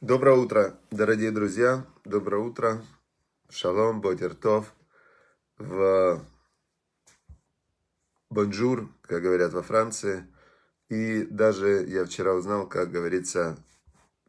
Доброе 0.00 0.36
утро, 0.36 0.78
дорогие 0.90 1.30
друзья. 1.30 1.84
Доброе 2.06 2.42
утро. 2.42 2.82
Шалом, 3.50 4.00
בוקר 4.00 4.37
טוב. 4.37 4.74
В 5.58 6.24
Bonjour, 8.30 8.88
как 9.02 9.20
говорят 9.20 9.52
во 9.52 9.60
Франции. 9.60 10.26
И 10.88 11.24
даже 11.24 11.84
я 11.86 12.06
вчера 12.06 12.32
узнал, 12.32 12.66
как 12.66 12.90
говорится 12.90 13.58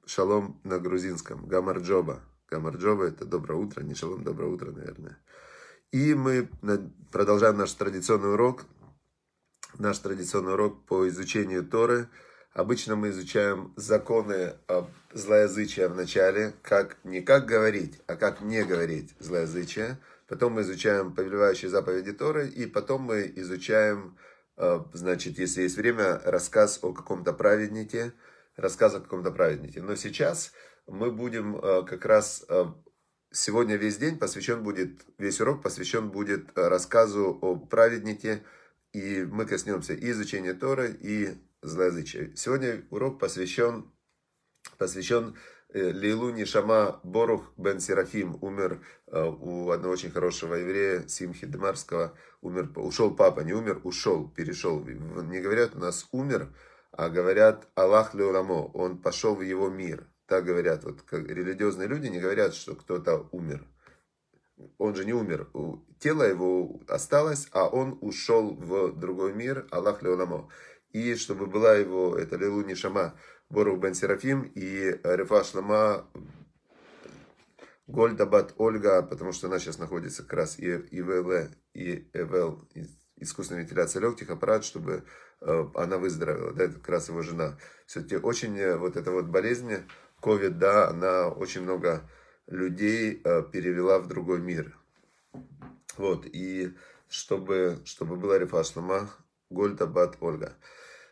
шалом 0.05 0.60
на 0.65 0.78
грузинском. 0.78 1.47
გამარჯობა. 1.47 2.19
გამარჯობა 2.49 3.05
это 3.06 3.24
доброе 3.24 3.56
утро, 3.56 3.81
не 3.81 3.96
шалом, 3.96 4.26
доброе 4.26 4.47
утро, 4.51 4.72
наверное. 4.72 5.19
И 5.94 6.13
мы 6.15 6.49
продолжаем 7.13 7.56
наш 7.56 7.72
традиционный 7.72 8.33
урок. 8.33 8.65
Наш 9.79 9.99
традиционный 9.99 10.51
урок 10.51 10.85
по 10.85 11.08
изучению 11.08 11.65
Торы– 11.65 12.10
Обычно 12.54 12.97
мы 12.97 13.10
изучаем 13.12 13.74
законы 13.78 14.56
об 14.68 14.90
злоязычии 15.13 15.88
в 15.88 15.96
начале, 15.96 16.54
как 16.62 16.98
не 17.05 17.22
как 17.22 17.46
говорить, 17.46 18.02
а 18.08 18.18
как 18.18 18.42
не 18.42 18.64
говорить 18.66 19.16
злоязычие. 19.20 19.98
Потом 20.28 20.54
мы 20.54 20.62
изучаем 20.62 21.14
повелевающие 21.14 21.72
заповеди 21.72 22.12
Торы, 22.12 22.50
и 22.50 22.66
потом 22.66 23.04
мы 23.04 23.32
изучаем, 23.36 24.18
э, 24.58 24.80
значит, 24.92 25.40
если 25.40 25.62
есть 25.62 25.78
время, 25.78 26.20
рассказ 26.26 26.80
о 26.82 26.92
каком-то 26.92 27.32
праведнике, 27.32 28.14
рассказ 28.58 28.95
о 28.95 29.00
каком-то 29.00 29.31
праведнике. 29.31 29.81
Но 29.81 29.95
сейчас 29.95 30.52
мы 30.88 31.09
будем 31.09 31.56
э, 31.56 31.84
как 31.84 32.04
раз, 32.04 32.44
э, 32.50 32.66
сегодня 33.31 33.78
весь 33.78 33.95
день 33.95 34.20
посвящен 34.20 34.62
будет, 34.62 35.06
весь 35.18 35.40
урок 35.40 35.64
посвящен 35.64 36.09
будет 36.09 36.50
рассказу 36.56 37.38
о 37.42 37.56
праведнике, 37.56 38.44
и 38.92 39.23
мы 39.23 39.45
коснемся 39.45 39.94
и 39.94 40.12
изучения 40.12 40.54
Торы, 40.54 40.98
и 41.00 41.38
злоязычие. 41.62 42.36
Сегодня 42.36 42.84
урок 42.90 43.20
посвящен, 43.20 43.92
посвящен 44.78 45.36
э, 45.70 45.92
Лилу 45.92 46.32
Нишама 46.32 47.00
Борух 47.04 47.52
бен 47.58 47.80
Серафим. 47.80 48.38
Умер 48.42 48.81
э, 49.08 49.23
у 49.23 49.70
одного 49.70 49.94
очень 49.94 50.12
хорошего 50.12 50.56
еврея, 50.56 51.08
Симхи 51.08 51.48
Демарского. 51.48 52.18
Умер, 52.42 52.72
ушел 52.76 53.16
папа, 53.16 53.42
не 53.42 53.53
умер, 53.53 53.81
ушел, 53.84 54.28
перешел. 54.30 54.84
Не 54.84 55.40
говорят 55.40 55.76
у 55.76 55.80
нас 55.80 56.08
умер, 56.12 56.53
а 56.92 57.09
говорят 57.09 57.68
Аллах 57.75 58.14
Леурамо. 58.14 58.66
Он 58.73 58.98
пошел 58.98 59.36
в 59.36 59.42
его 59.42 59.70
мир. 59.70 60.08
Так 60.25 60.46
говорят. 60.46 60.84
Вот 60.84 61.02
как 61.03 61.28
религиозные 61.28 61.88
люди 61.88 62.08
не 62.08 62.20
говорят, 62.20 62.53
что 62.53 62.75
кто-то 62.75 63.28
умер. 63.31 63.68
Он 64.78 64.96
же 64.96 65.06
не 65.06 65.14
умер. 65.14 65.50
Тело 66.00 66.23
его 66.23 66.80
осталось, 66.88 67.48
а 67.52 67.68
он 67.68 67.98
ушел 68.02 68.56
в 68.56 68.94
другой 68.98 69.34
мир. 69.34 69.68
Аллах 69.72 70.02
Леурамо 70.03 70.50
и 70.94 71.16
чтобы 71.16 71.45
была 71.47 71.75
его, 71.75 72.16
это 72.17 72.36
Лилу 72.38 72.61
Нишама, 72.61 73.16
Борух 73.50 73.80
Бен 73.80 73.94
Серафим 73.94 74.44
и 74.56 75.00
Рефа 75.03 75.44
Шлама 75.44 76.06
Гольдабат 77.88 78.53
Ольга, 78.58 79.02
потому 79.02 79.34
что 79.34 79.47
она 79.47 79.59
сейчас 79.59 79.78
находится 79.78 80.23
как 80.23 80.34
раз 80.34 80.58
и 80.58 80.72
ИВЛ, 80.92 81.50
и 81.73 82.08
ЭВЛ, 82.14 82.67
искусственная 83.17 83.64
вентиляция 83.64 84.02
легких, 84.02 84.30
аппарат, 84.30 84.64
чтобы 84.64 85.03
э, 85.42 85.66
она 85.75 85.97
выздоровела, 85.97 86.53
да, 86.53 86.66
это 86.66 86.75
как 86.75 86.89
раз 86.89 87.09
его 87.09 87.22
жена. 87.22 87.58
Все-таки 87.86 88.16
очень 88.16 88.58
э, 88.58 88.78
вот 88.78 88.95
эта 88.95 89.12
вот 89.12 89.25
болезнь, 89.25 89.72
COVID, 90.22 90.52
да, 90.52 90.88
она 90.89 91.28
очень 91.30 91.62
много 91.62 92.09
людей 92.47 93.22
э, 93.23 93.44
перевела 93.52 94.00
в 94.00 94.08
другой 94.08 94.39
мир. 94.39 94.78
Вот, 95.97 96.25
и 96.25 96.73
чтобы, 97.09 97.80
чтобы 97.84 98.16
была 98.16 98.39
Рефа 98.39 98.64
Шлама 98.64 99.09
Гольдабат 99.50 100.17
Ольга. 100.22 100.56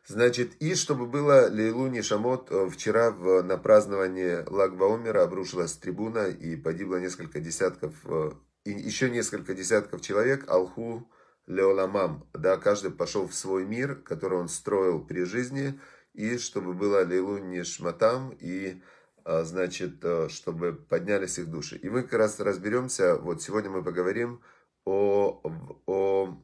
Значит, 0.09 0.55
и 0.59 0.73
чтобы 0.73 1.05
было 1.05 1.49
Лейлу 1.51 1.85
Нишамот, 1.85 2.47
э, 2.49 2.67
вчера 2.71 3.11
в, 3.11 3.43
на 3.43 3.57
праздновании 3.57 4.43
Лагбаумера 4.49 5.21
обрушилась 5.21 5.73
трибуна 5.73 6.29
и 6.29 6.55
погибло 6.55 6.95
несколько 6.95 7.39
десятков, 7.39 7.93
э, 8.05 8.31
и 8.65 8.71
еще 8.71 9.11
несколько 9.11 9.53
десятков 9.53 10.01
человек, 10.01 10.49
Алху 10.49 11.07
Леоламам, 11.45 12.27
да, 12.33 12.57
каждый 12.57 12.89
пошел 12.89 13.27
в 13.27 13.35
свой 13.35 13.65
мир, 13.65 13.97
который 13.97 14.39
он 14.39 14.47
строил 14.47 14.99
при 15.05 15.25
жизни, 15.25 15.79
и 16.15 16.39
чтобы 16.39 16.73
было 16.73 17.05
Лейлу 17.05 17.37
Нишматам, 17.37 18.31
и, 18.31 18.81
э, 19.25 19.43
значит, 19.43 20.03
чтобы 20.29 20.73
поднялись 20.73 21.37
их 21.37 21.51
души. 21.51 21.77
И 21.77 21.87
мы 21.87 22.01
как 22.01 22.13
раз 22.13 22.39
разберемся, 22.39 23.15
вот 23.15 23.43
сегодня 23.43 23.69
мы 23.69 23.83
поговорим 23.83 24.41
о, 24.85 25.39
о 25.85 26.41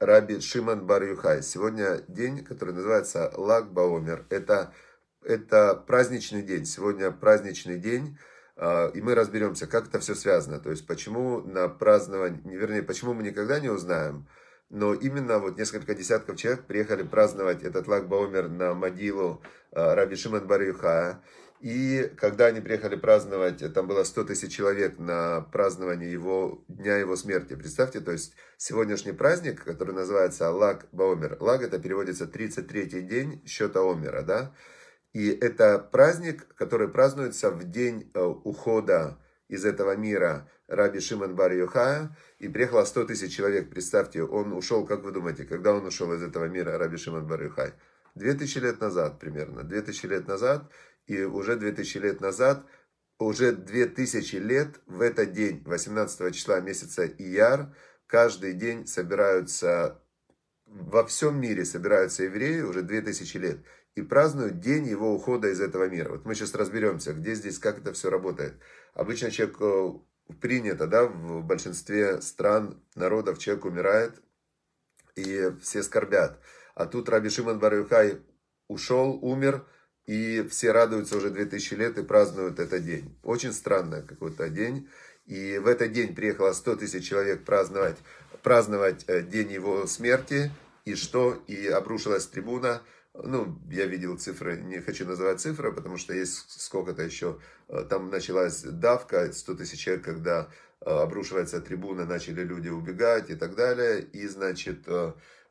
Раби 0.00 0.40
Шиман 0.40 0.86
Бар 0.86 1.02
Юхай. 1.02 1.42
Сегодня 1.42 2.00
день, 2.08 2.42
который 2.42 2.72
называется 2.72 3.30
Лаг 3.36 3.70
Баомер. 3.70 4.24
Это, 4.30 4.72
это 5.22 5.74
праздничный 5.74 6.40
день. 6.40 6.64
Сегодня 6.64 7.10
праздничный 7.10 7.78
день. 7.78 8.16
А, 8.56 8.88
и 8.94 9.02
мы 9.02 9.14
разберемся, 9.14 9.66
как 9.66 9.88
это 9.88 10.00
все 10.00 10.14
связано. 10.14 10.58
То 10.58 10.70
есть, 10.70 10.86
почему 10.86 11.42
на 11.42 11.68
празднование, 11.68 12.40
вернее, 12.44 12.82
почему 12.82 13.12
мы 13.12 13.22
никогда 13.22 13.60
не 13.60 13.68
узнаем, 13.68 14.26
но 14.70 14.94
именно 14.94 15.38
вот 15.38 15.58
несколько 15.58 15.94
десятков 15.94 16.36
человек 16.36 16.64
приехали 16.64 17.02
праздновать 17.02 17.62
этот 17.62 17.86
Лаг 17.86 18.08
Баомер 18.08 18.48
на 18.48 18.72
могилу 18.72 19.42
а, 19.70 19.94
Раби 19.94 20.16
Шиман 20.16 20.46
Бар 20.46 20.62
Юхая. 20.62 21.22
И 21.60 22.10
когда 22.16 22.46
они 22.46 22.62
приехали 22.62 22.96
праздновать, 22.96 23.62
там 23.74 23.86
было 23.86 24.02
100 24.02 24.24
тысяч 24.24 24.50
человек 24.50 24.98
на 24.98 25.42
празднование 25.42 26.10
его, 26.10 26.64
дня 26.68 26.96
его 26.96 27.16
смерти. 27.16 27.54
Представьте, 27.54 28.00
то 28.00 28.12
есть 28.12 28.34
сегодняшний 28.56 29.12
праздник, 29.12 29.62
который 29.62 29.94
называется 29.94 30.50
Лаг 30.50 30.86
Баомер. 30.92 31.36
Лаг 31.38 31.60
это 31.60 31.78
переводится 31.78 32.24
33-й 32.24 33.02
день 33.02 33.42
счета 33.46 33.80
Омера, 33.80 34.22
да? 34.22 34.54
И 35.12 35.28
это 35.28 35.78
праздник, 35.78 36.46
который 36.54 36.88
празднуется 36.88 37.50
в 37.50 37.70
день 37.70 38.10
э, 38.14 38.22
ухода 38.22 39.18
из 39.48 39.66
этого 39.66 39.96
мира 39.96 40.48
Раби 40.66 41.00
Шимон 41.00 41.36
Бар 41.36 41.52
Йохая. 41.52 42.16
И 42.38 42.48
приехало 42.48 42.84
100 42.84 43.04
тысяч 43.04 43.36
человек, 43.36 43.68
представьте, 43.68 44.22
он 44.22 44.54
ушел, 44.54 44.86
как 44.86 45.02
вы 45.02 45.12
думаете, 45.12 45.44
когда 45.44 45.74
он 45.74 45.84
ушел 45.84 46.10
из 46.14 46.22
этого 46.22 46.46
мира, 46.46 46.78
Раби 46.78 46.96
Шимон 46.96 47.26
Бар 47.26 47.42
Йохай? 47.42 47.74
2000 48.14 48.58
лет 48.58 48.80
назад 48.80 49.18
примерно. 49.18 49.62
2000 49.62 50.06
лет 50.06 50.26
назад 50.26 50.70
и 51.06 51.22
уже 51.22 51.56
2000 51.56 51.98
лет 51.98 52.20
назад, 52.20 52.64
уже 53.18 53.52
2000 53.52 54.36
лет 54.36 54.80
в 54.86 55.00
этот 55.00 55.32
день, 55.32 55.62
18 55.64 56.34
числа 56.34 56.60
месяца 56.60 57.06
Ияр, 57.06 57.74
каждый 58.06 58.54
день 58.54 58.86
собираются, 58.86 60.02
во 60.66 61.04
всем 61.06 61.40
мире 61.40 61.64
собираются 61.64 62.24
евреи 62.24 62.60
уже 62.60 62.82
2000 62.82 63.36
лет 63.38 63.58
и 63.94 64.02
празднуют 64.02 64.60
день 64.60 64.86
его 64.86 65.12
ухода 65.14 65.48
из 65.48 65.60
этого 65.60 65.88
мира. 65.88 66.10
Вот 66.10 66.24
мы 66.24 66.34
сейчас 66.34 66.54
разберемся, 66.54 67.12
где 67.12 67.34
здесь, 67.34 67.58
как 67.58 67.78
это 67.78 67.92
все 67.92 68.08
работает. 68.10 68.54
Обычно 68.94 69.30
человек 69.30 69.56
э, 69.60 70.34
принято, 70.40 70.86
да, 70.86 71.06
в 71.06 71.44
большинстве 71.44 72.20
стран, 72.22 72.82
народов 72.94 73.38
человек 73.38 73.64
умирает, 73.64 74.22
и 75.16 75.52
все 75.60 75.82
скорбят. 75.82 76.40
А 76.74 76.86
тут 76.86 77.08
Раби 77.08 77.28
Шимон 77.28 77.58
Барюхай 77.58 78.20
ушел, 78.68 79.18
умер, 79.22 79.66
и 80.06 80.46
все 80.50 80.72
радуются 80.72 81.16
уже 81.16 81.30
2000 81.30 81.74
лет 81.74 81.98
и 81.98 82.02
празднуют 82.02 82.58
этот 82.58 82.84
день. 82.84 83.16
Очень 83.22 83.52
странный 83.52 84.02
какой-то 84.02 84.48
день. 84.48 84.88
И 85.26 85.58
в 85.58 85.68
этот 85.68 85.92
день 85.92 86.14
приехало 86.14 86.52
100 86.52 86.76
тысяч 86.76 87.08
человек 87.08 87.44
праздновать, 87.44 87.98
праздновать 88.42 89.04
э, 89.06 89.22
день 89.22 89.52
его 89.52 89.86
смерти. 89.86 90.50
И 90.84 90.96
что? 90.96 91.40
И 91.46 91.68
обрушилась 91.68 92.26
трибуна. 92.26 92.82
Ну, 93.14 93.60
я 93.70 93.86
видел 93.86 94.18
цифры, 94.18 94.56
не 94.56 94.80
хочу 94.80 95.06
называть 95.06 95.40
цифры, 95.40 95.72
потому 95.72 95.98
что 95.98 96.14
есть 96.14 96.50
сколько-то 96.60 97.02
еще. 97.02 97.38
Э, 97.68 97.84
там 97.88 98.10
началась 98.10 98.62
давка, 98.62 99.32
100 99.32 99.54
тысяч 99.54 99.78
человек, 99.78 100.04
когда 100.04 100.48
э, 100.80 100.90
обрушивается 100.90 101.60
трибуна, 101.60 102.06
начали 102.06 102.42
люди 102.42 102.68
убегать 102.68 103.30
и 103.30 103.36
так 103.36 103.54
далее. 103.54 104.02
И, 104.02 104.26
значит, 104.26 104.88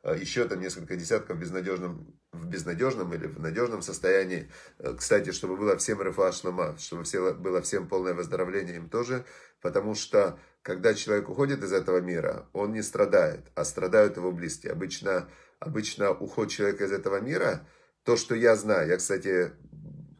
еще 0.04 0.46
там 0.48 0.60
несколько 0.60 0.96
десятков 0.96 1.36
в 1.36 1.40
безнадежном, 1.40 2.19
в 2.32 2.46
безнадежном 2.46 3.12
или 3.14 3.26
в 3.26 3.40
надежном 3.40 3.82
состоянии. 3.82 4.50
Э, 4.78 4.94
кстати, 4.96 5.32
чтобы 5.32 5.56
было 5.56 5.76
всем 5.76 6.00
рефа 6.02 6.32
шлама, 6.32 6.76
чтобы 6.78 7.04
все, 7.04 7.34
было 7.34 7.60
всем 7.60 7.88
полное 7.88 8.14
выздоровление 8.14 8.76
им 8.76 8.88
тоже, 8.88 9.24
потому 9.60 9.94
что 9.94 10.38
когда 10.62 10.94
человек 10.94 11.28
уходит 11.28 11.62
из 11.62 11.72
этого 11.72 12.00
мира, 12.00 12.46
он 12.52 12.72
не 12.72 12.82
страдает, 12.82 13.46
а 13.54 13.64
страдают 13.64 14.16
его 14.16 14.30
близкие. 14.30 14.72
Обычно, 14.72 15.28
обычно 15.58 16.12
уход 16.12 16.50
человека 16.50 16.84
из 16.84 16.92
этого 16.92 17.20
мира, 17.20 17.66
то, 18.04 18.16
что 18.16 18.34
я 18.34 18.56
знаю, 18.56 18.88
я, 18.88 18.96
кстати, 18.96 19.52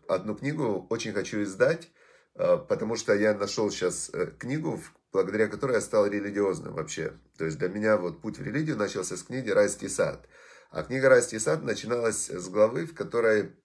одну 0.08 0.34
книгу 0.34 0.86
очень 0.90 1.12
хочу 1.12 1.42
издать, 1.42 1.90
э, 2.34 2.56
потому 2.68 2.96
что 2.96 3.14
я 3.14 3.34
нашел 3.34 3.70
сейчас 3.70 4.10
книгу, 4.38 4.80
благодаря 5.12 5.46
которой 5.46 5.74
я 5.74 5.80
стал 5.80 6.06
религиозным 6.06 6.74
вообще. 6.74 7.12
То 7.38 7.44
есть 7.44 7.58
для 7.58 7.68
меня 7.68 7.96
вот 7.96 8.20
путь 8.20 8.38
в 8.38 8.42
религию 8.42 8.76
начался 8.76 9.16
с 9.16 9.22
книги 9.22 9.50
«Райский 9.50 9.88
сад». 9.88 10.26
А 10.72 10.84
книга 10.84 11.08
«Райский 11.08 11.40
сад» 11.40 11.64
начиналась 11.64 12.30
с 12.30 12.48
главы, 12.48 12.86
в 12.86 12.94
которой 12.94 13.56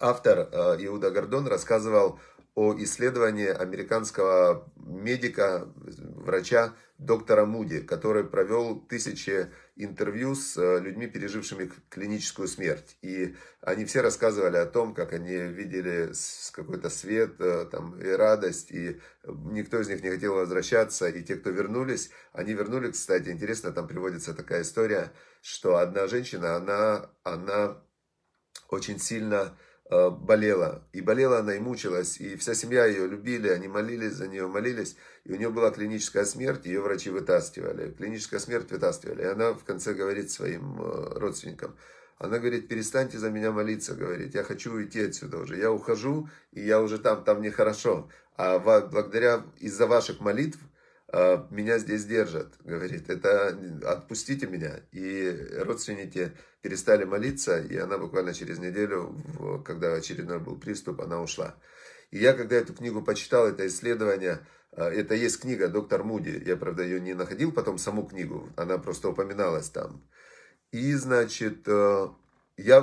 автор 0.00 0.48
Иуда 0.80 1.10
Гордон 1.10 1.46
рассказывал 1.46 2.18
о 2.54 2.74
исследовании 2.76 3.48
американского 3.48 4.70
медика, 4.76 5.68
врача 5.76 6.74
доктора 6.98 7.46
Муди, 7.46 7.80
который 7.80 8.24
провел 8.24 8.80
тысячи 8.80 9.50
интервью 9.76 10.34
с 10.34 10.56
э, 10.56 10.80
людьми, 10.80 11.06
пережившими 11.06 11.70
клиническую 11.88 12.46
смерть. 12.46 12.96
И 13.02 13.34
они 13.60 13.84
все 13.84 14.02
рассказывали 14.02 14.56
о 14.56 14.66
том, 14.66 14.94
как 14.94 15.12
они 15.12 15.34
видели 15.34 16.12
какой-то 16.52 16.90
свет 16.90 17.40
э, 17.40 17.66
там, 17.70 17.98
и 18.00 18.08
радость, 18.08 18.70
и 18.70 19.00
никто 19.24 19.80
из 19.80 19.88
них 19.88 20.02
не 20.02 20.10
хотел 20.10 20.34
возвращаться. 20.34 21.08
И 21.08 21.22
те, 21.22 21.36
кто 21.36 21.50
вернулись, 21.50 22.10
они 22.32 22.52
вернулись, 22.52 22.92
кстати, 22.92 23.30
интересно, 23.30 23.72
там 23.72 23.88
приводится 23.88 24.34
такая 24.34 24.62
история, 24.62 25.12
что 25.40 25.78
одна 25.78 26.06
женщина, 26.06 26.56
она, 26.56 27.10
она 27.24 27.82
очень 28.68 28.98
сильно 28.98 29.56
болела. 30.10 30.86
И 30.92 31.00
болела 31.00 31.38
она 31.38 31.54
и 31.54 31.60
мучилась. 31.60 32.18
И 32.18 32.36
вся 32.36 32.54
семья 32.54 32.86
ее 32.86 33.06
любили, 33.06 33.48
они 33.48 33.68
молились 33.68 34.12
за 34.12 34.28
нее, 34.28 34.46
молились. 34.46 34.96
И 35.24 35.32
у 35.32 35.36
нее 35.36 35.50
была 35.50 35.70
клиническая 35.70 36.24
смерть, 36.24 36.66
ее 36.66 36.80
врачи 36.80 37.10
вытаскивали. 37.10 37.92
Клиническая 37.92 38.40
смерть 38.40 38.70
вытаскивали. 38.70 39.22
И 39.22 39.26
она 39.26 39.52
в 39.52 39.64
конце 39.64 39.94
говорит 39.94 40.30
своим 40.30 40.80
э, 40.80 41.18
родственникам, 41.18 41.76
она 42.18 42.38
говорит, 42.38 42.68
перестаньте 42.68 43.18
за 43.18 43.30
меня 43.30 43.50
молиться, 43.50 43.94
говорит, 43.94 44.34
я 44.34 44.44
хочу 44.44 44.72
уйти 44.72 45.00
отсюда 45.00 45.38
уже. 45.38 45.56
Я 45.56 45.72
ухожу, 45.72 46.28
и 46.52 46.60
я 46.64 46.80
уже 46.80 46.98
там, 46.98 47.24
там 47.24 47.42
нехорошо. 47.42 48.08
А 48.36 48.60
благодаря, 48.60 49.44
из-за 49.58 49.86
ваших 49.88 50.20
молитв, 50.20 50.58
э, 50.58 50.71
меня 51.50 51.78
здесь 51.78 52.06
держат, 52.06 52.54
говорит, 52.64 53.10
это 53.10 53.56
отпустите 53.84 54.46
меня. 54.46 54.80
И 54.92 55.48
родственники 55.58 56.32
перестали 56.62 57.04
молиться, 57.04 57.60
и 57.60 57.76
она 57.76 57.98
буквально 57.98 58.32
через 58.32 58.58
неделю, 58.58 59.14
когда 59.64 59.92
очередной 59.94 60.38
был 60.38 60.58
приступ, 60.58 61.02
она 61.02 61.20
ушла. 61.20 61.56
И 62.10 62.18
я, 62.18 62.32
когда 62.34 62.56
эту 62.56 62.74
книгу 62.74 63.02
почитал, 63.02 63.48
это 63.48 63.66
исследование, 63.66 64.46
э, 64.72 64.84
это 64.84 65.14
есть 65.14 65.40
книга 65.40 65.68
«Доктор 65.68 66.04
Муди», 66.04 66.42
я, 66.46 66.56
правда, 66.56 66.82
ее 66.82 67.00
не 67.00 67.14
находил, 67.14 67.52
потом 67.52 67.78
саму 67.78 68.06
книгу, 68.06 68.50
она 68.56 68.78
просто 68.78 69.08
упоминалась 69.08 69.70
там. 69.70 70.06
И, 70.72 70.94
значит, 70.94 71.66
э, 71.66 72.08
я 72.58 72.82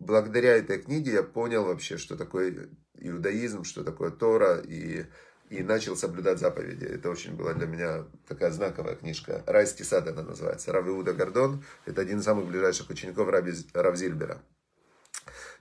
благодаря 0.00 0.56
этой 0.56 0.80
книге 0.80 1.12
я 1.12 1.22
понял 1.22 1.64
вообще, 1.64 1.98
что 1.98 2.16
такое 2.16 2.68
иудаизм, 2.98 3.64
что 3.64 3.84
такое 3.84 4.10
Тора, 4.10 4.58
и 4.58 5.06
и 5.54 5.62
начал 5.62 5.96
соблюдать 5.96 6.40
заповеди. 6.40 6.84
Это 6.84 7.08
очень 7.10 7.36
была 7.36 7.54
для 7.54 7.66
меня 7.66 8.04
такая 8.26 8.50
знаковая 8.50 8.96
книжка. 8.96 9.42
«Райский 9.46 9.84
сад» 9.84 10.08
она 10.08 10.22
называется. 10.22 10.72
Рав 10.72 10.86
Иуда 10.88 11.12
Гордон. 11.12 11.64
Это 11.86 12.02
один 12.02 12.18
из 12.18 12.24
самых 12.24 12.46
ближайших 12.46 12.90
учеников 12.90 13.28
Раби, 13.28 13.52
Равзильбера. 13.72 14.42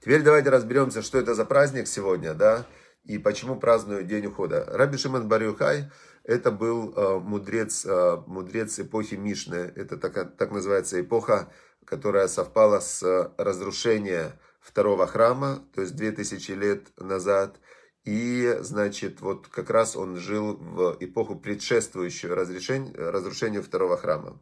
Теперь 0.01 0.23
давайте 0.23 0.49
разберемся, 0.49 1.03
что 1.03 1.19
это 1.19 1.35
за 1.35 1.45
праздник 1.45 1.87
сегодня, 1.87 2.33
да, 2.33 2.65
и 3.05 3.19
почему 3.19 3.55
празднуют 3.55 4.07
День 4.07 4.25
ухода. 4.25 4.65
Раби 4.67 4.97
Шимон 4.97 5.27
Барюхай, 5.27 5.91
это 6.23 6.49
был 6.49 6.93
э, 6.95 7.19
мудрец, 7.19 7.85
э, 7.85 8.17
мудрец 8.25 8.79
эпохи 8.79 9.15
Мишны. 9.15 9.71
Это 9.75 9.97
так, 9.97 10.35
так 10.37 10.51
называется 10.51 10.99
эпоха, 10.99 11.49
которая 11.85 12.27
совпала 12.27 12.79
с 12.79 13.31
разрушением 13.37 14.31
второго 14.59 15.05
храма, 15.05 15.63
то 15.75 15.81
есть 15.81 15.95
2000 15.95 16.51
лет 16.53 16.87
назад– 16.97 17.57
и, 18.05 18.57
значит, 18.61 19.21
вот 19.21 19.47
как 19.47 19.69
раз 19.69 19.95
он 19.95 20.17
жил 20.17 20.57
в 20.57 20.97
эпоху 20.99 21.35
предшествующую 21.35 22.35
разрушению 22.35 23.63
второго 23.63 23.97
храма. 23.97 24.39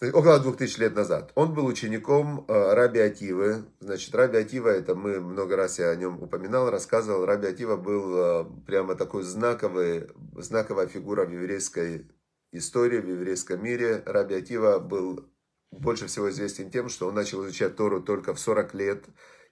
Около 0.00 0.38
двух 0.38 0.56
тысяч 0.56 0.78
лет 0.78 0.94
назад. 0.94 1.32
Он 1.34 1.52
был 1.54 1.66
учеником 1.66 2.44
э, 2.46 2.74
Раби 2.74 3.00
Ативы. 3.00 3.64
Значит, 3.80 4.14
Раби 4.14 4.38
Атива, 4.38 4.68
это 4.68 4.94
мы 4.94 5.20
много 5.20 5.56
раз 5.56 5.80
я 5.80 5.90
о 5.90 5.96
нем 5.96 6.22
упоминал, 6.22 6.70
рассказывал. 6.70 7.26
Раби 7.26 7.48
Атива 7.48 7.76
был 7.76 8.16
э, 8.16 8.44
прямо 8.64 8.94
такой 8.94 9.24
знаковый, 9.24 10.06
знаковая 10.36 10.86
фигура 10.86 11.24
в 11.24 11.32
еврейской 11.32 12.06
истории, 12.52 13.00
в 13.00 13.08
еврейском 13.08 13.60
мире. 13.60 14.04
Раби 14.06 14.36
Атива 14.36 14.78
был 14.78 15.28
больше 15.72 16.06
всего 16.06 16.30
известен 16.30 16.70
тем, 16.70 16.88
что 16.88 17.08
он 17.08 17.16
начал 17.16 17.44
изучать 17.44 17.74
Тору 17.74 18.00
только 18.00 18.34
в 18.34 18.38
40 18.38 18.74
лет. 18.74 19.04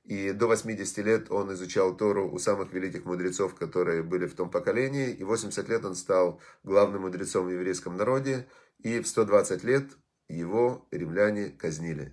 И 0.06 0.30
до 0.30 0.46
80 0.46 0.98
лет 0.98 1.30
он 1.30 1.52
изучал 1.52 1.96
Тору 1.96 2.30
у 2.30 2.38
самых 2.38 2.72
великих 2.72 3.04
мудрецов, 3.04 3.56
которые 3.56 4.04
были 4.04 4.26
в 4.26 4.34
том 4.34 4.50
поколении. 4.50 5.10
И 5.10 5.24
80 5.24 5.68
лет 5.68 5.84
он 5.84 5.96
стал 5.96 6.40
главным 6.62 7.02
мудрецом 7.02 7.46
в 7.46 7.50
еврейском 7.50 7.96
народе. 7.96 8.46
И 8.78 9.00
в 9.00 9.08
120 9.08 9.64
лет 9.64 9.90
его 10.28 10.86
римляне 10.92 11.50
казнили 11.50 12.12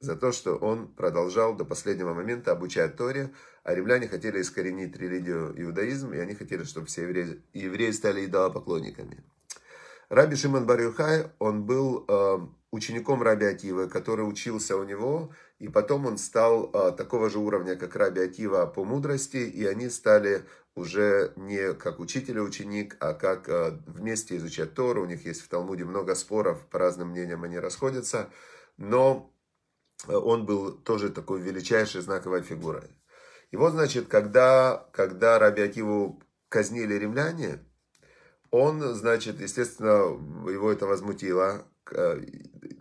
за 0.00 0.16
то, 0.16 0.32
что 0.32 0.56
он 0.56 0.88
продолжал 0.94 1.56
до 1.56 1.64
последнего 1.64 2.14
момента 2.14 2.52
обучать 2.52 2.96
Торе, 2.96 3.32
а 3.64 3.74
римляне 3.74 4.08
хотели 4.08 4.40
искоренить 4.40 4.96
религию 4.96 5.52
иудаизм, 5.60 6.12
и 6.12 6.18
они 6.18 6.34
хотели, 6.34 6.62
чтобы 6.64 6.86
все 6.86 7.02
евреи, 7.02 7.42
евреи 7.52 7.90
стали 7.90 8.24
идолопоклонниками. 8.24 9.24
Раби 10.10 10.36
Шимон 10.36 10.64
Барюхай, 10.64 11.30
он 11.38 11.64
был 11.64 12.06
э, 12.08 12.38
учеником 12.70 13.22
Раби 13.22 13.44
Ативы, 13.44 13.88
который 13.88 14.22
учился 14.22 14.76
у 14.78 14.84
него, 14.84 15.32
и 15.58 15.68
потом 15.68 16.06
он 16.06 16.16
стал 16.16 16.70
э, 16.72 16.92
такого 16.92 17.28
же 17.28 17.38
уровня, 17.38 17.76
как 17.76 17.94
Раби 17.94 18.22
Атива 18.22 18.64
по 18.64 18.84
мудрости, 18.84 19.36
и 19.36 19.66
они 19.66 19.90
стали 19.90 20.46
уже 20.74 21.32
не 21.36 21.74
как 21.74 22.00
учитель 22.00 22.38
и 22.38 22.40
ученик, 22.40 22.96
а 23.00 23.12
как 23.12 23.50
э, 23.50 23.78
вместе 23.86 24.38
изучать 24.38 24.72
Тору. 24.72 25.02
У 25.02 25.06
них 25.06 25.26
есть 25.26 25.42
в 25.42 25.48
Талмуде 25.48 25.84
много 25.84 26.14
споров, 26.14 26.66
по 26.70 26.78
разным 26.78 27.08
мнениям 27.08 27.44
они 27.44 27.58
расходятся, 27.58 28.30
но 28.78 29.30
он 30.06 30.46
был 30.46 30.72
тоже 30.72 31.10
такой 31.10 31.42
величайшей 31.42 32.00
знаковой 32.00 32.40
фигурой. 32.40 32.88
И 33.50 33.56
вот, 33.56 33.72
значит, 33.72 34.08
когда, 34.08 34.88
когда 34.92 35.38
Раби 35.38 35.60
Ативу 35.60 36.22
казнили 36.48 36.94
римляне, 36.94 37.58
он, 38.50 38.80
значит, 38.94 39.40
естественно, 39.40 40.16
его 40.50 40.72
это 40.72 40.86
возмутило, 40.86 41.66
э, 41.90 42.20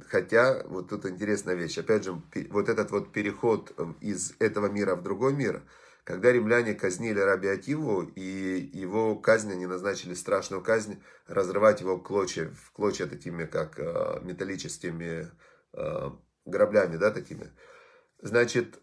хотя, 0.08 0.64
вот 0.66 0.90
тут 0.90 1.06
интересная 1.06 1.56
вещь, 1.56 1.78
опять 1.78 2.04
же, 2.04 2.22
вот 2.50 2.70
этот 2.70 2.92
вот 2.92 3.12
переход 3.12 3.74
из 4.02 4.34
этого 4.40 4.68
мира 4.68 4.96
в 4.96 5.04
другой 5.04 5.34
мир, 5.34 5.64
когда 6.04 6.32
римляне 6.32 6.74
казнили 6.74 7.20
Раби 7.20 7.50
Ативу, 7.50 8.04
и 8.04 8.70
его 8.72 9.18
казнь, 9.18 9.52
они 9.52 9.66
назначили 9.66 10.14
страшную 10.14 10.64
казнь, 10.64 11.02
разрывать 11.28 11.82
его 11.82 11.98
в 11.98 12.04
клочья, 12.04 12.50
в 12.50 12.72
клочья 12.72 13.08
такими, 13.08 13.44
как 13.44 13.78
э, 13.78 14.22
металлическими 14.24 15.30
э, 15.74 16.12
граблями, 16.46 16.96
да, 16.96 17.12
такими. 17.12 17.52
Значит, 18.22 18.80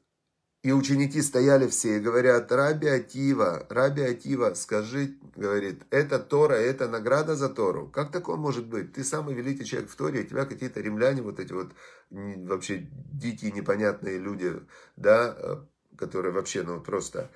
и 0.64 0.72
ученики 0.72 1.20
стояли 1.20 1.68
все 1.68 1.98
и 1.98 2.00
говорят, 2.00 2.50
Раби 2.50 2.88
Атива, 2.88 3.66
Раби 3.68 4.00
Атива, 4.00 4.54
скажи, 4.54 5.18
говорит, 5.36 5.82
это 5.90 6.18
Тора, 6.18 6.54
это 6.54 6.88
награда 6.88 7.36
за 7.36 7.50
Тору. 7.50 7.90
Как 7.90 8.10
такое 8.10 8.36
может 8.36 8.66
быть? 8.66 8.94
Ты 8.94 9.04
самый 9.04 9.34
великий 9.34 9.66
человек 9.66 9.90
в 9.90 9.94
Торе, 9.94 10.22
и 10.22 10.26
тебя 10.26 10.46
какие-то 10.46 10.80
римляне, 10.80 11.20
вот 11.20 11.38
эти 11.38 11.52
вот 11.52 11.72
вообще 12.08 12.88
дикие, 13.12 13.52
непонятные 13.52 14.16
люди, 14.16 14.54
да, 14.96 15.36
э, 15.36 15.56
которые 15.98 16.32
вообще, 16.32 16.62
ну, 16.62 16.80
просто 16.80 17.30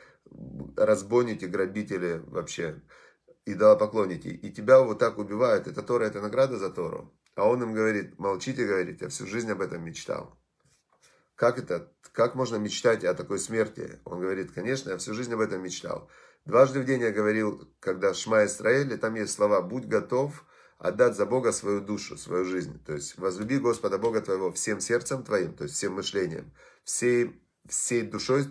разбойники, 0.78 1.44
грабители 1.44 2.22
вообще, 2.28 2.80
идолопоклонники. 3.44 4.28
И 4.28 4.50
тебя 4.50 4.80
вот 4.80 5.00
так 5.00 5.18
убивают. 5.18 5.66
Это 5.66 5.82
Тора, 5.82 6.04
это 6.04 6.22
награда 6.22 6.56
за 6.56 6.70
Тору. 6.70 7.12
А 7.34 7.46
он 7.46 7.62
им 7.62 7.74
говорит, 7.74 8.18
молчите, 8.18 8.66
говорит, 8.66 9.02
я 9.02 9.10
всю 9.10 9.26
жизнь 9.26 9.50
об 9.50 9.60
этом 9.60 9.84
мечтал. 9.84 10.37
Как 11.38 11.56
это? 11.56 11.88
Как 12.12 12.34
можно 12.34 12.56
мечтать 12.56 13.04
о 13.04 13.14
такой 13.14 13.38
смерти? 13.38 14.00
Он 14.04 14.18
говорит, 14.18 14.50
конечно, 14.50 14.90
я 14.90 14.96
всю 14.98 15.14
жизнь 15.14 15.32
об 15.32 15.38
этом 15.38 15.62
мечтал. 15.62 16.10
Дважды 16.44 16.80
в 16.80 16.84
день 16.84 17.00
я 17.00 17.12
говорил, 17.12 17.72
когда 17.78 18.12
Шма 18.12 18.44
Исраэль, 18.44 18.98
там 18.98 19.14
есть 19.14 19.34
слова 19.34 19.62
«Будь 19.62 19.86
готов 19.86 20.44
отдать 20.78 21.14
за 21.14 21.26
Бога 21.26 21.52
свою 21.52 21.80
душу, 21.80 22.16
свою 22.16 22.44
жизнь». 22.44 22.82
То 22.84 22.94
есть 22.94 23.16
«Возлюби 23.18 23.58
Господа 23.58 23.98
Бога 23.98 24.20
твоего 24.20 24.50
всем 24.50 24.80
сердцем 24.80 25.22
твоим», 25.22 25.54
то 25.54 25.62
есть 25.62 25.76
всем 25.76 25.92
мышлением, 25.92 26.50
всей, 26.82 27.40
всей 27.68 28.02
душой 28.02 28.46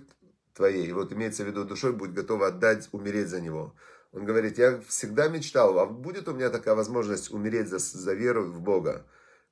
твоей. 0.53 0.87
И 0.87 0.93
вот 0.93 1.11
имеется 1.11 1.43
в 1.43 1.47
виду 1.47 1.65
душой, 1.65 1.91
будь 1.91 2.11
готов 2.11 2.41
отдать, 2.41 2.87
умереть 2.93 3.27
за 3.27 3.41
Него. 3.41 3.75
Он 4.13 4.23
говорит, 4.23 4.57
я 4.57 4.79
всегда 4.87 5.27
мечтал, 5.27 5.77
а 5.77 5.85
будет 5.85 6.29
у 6.29 6.33
меня 6.33 6.49
такая 6.49 6.75
возможность 6.75 7.33
умереть 7.33 7.67
за, 7.67 7.79
за 7.79 8.13
веру 8.13 8.45
в 8.45 8.61
Бога? 8.61 9.05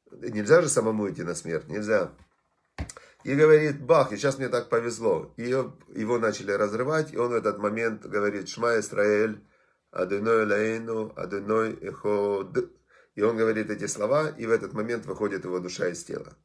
Нельзя 0.10 0.62
же 0.62 0.70
самому 0.70 1.12
идти 1.12 1.24
на 1.24 1.36
смерть, 1.36 1.68
нельзя. 1.68 2.14
И 3.26 3.34
говорит, 3.34 3.82
бах, 3.82 4.12
и 4.12 4.18
сейчас 4.18 4.38
мне 4.38 4.50
так 4.50 4.70
повезло. 4.70 5.34
И 5.36 5.48
его 5.50 6.20
начали 6.20 6.52
разрывать, 6.52 7.12
и 7.12 7.18
он 7.18 7.32
в 7.32 7.34
этот 7.34 7.58
момент 7.58 8.06
говорит, 8.06 8.48
Шма 8.48 8.80
Исраэль, 8.80 9.44
Адыной 9.90 10.46
Лаэйну, 10.46 11.12
Адыной 11.16 11.74
Эход. 11.82 12.70
И 13.16 13.24
он 13.24 13.36
говорит 13.36 13.72
эти 13.72 13.88
слова, 13.88 14.30
и 14.30 14.46
в 14.46 14.52
этот 14.52 14.74
момент 14.74 15.08
выходит 15.08 15.44
его 15.44 15.60
душа 15.60 15.88
из 15.88 16.04
тела. 16.04 16.38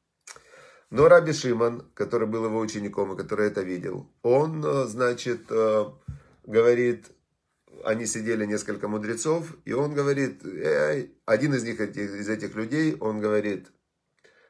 Но 0.89 1.07
Раби 1.07 1.35
Шиман, 1.35 1.87
который 1.93 2.27
был 2.27 2.47
его 2.47 2.59
учеником 2.59 3.13
и 3.13 3.17
который 3.19 3.49
это 3.49 3.61
видел, 3.61 4.11
он, 4.23 4.63
значит, 4.89 5.51
э, 5.51 5.85
говорит, 6.47 7.09
они 7.85 8.07
сидели 8.07 8.47
несколько 8.47 8.89
мудрецов, 8.89 9.55
и 9.67 9.75
он 9.75 9.93
говорит, 9.93 10.47
Эй, 10.47 11.15
один 11.27 11.53
из 11.53 11.63
них, 11.63 11.79
из 11.79 12.29
этих 12.31 12.55
людей, 12.55 12.97
он 13.01 13.21
говорит, 13.21 13.71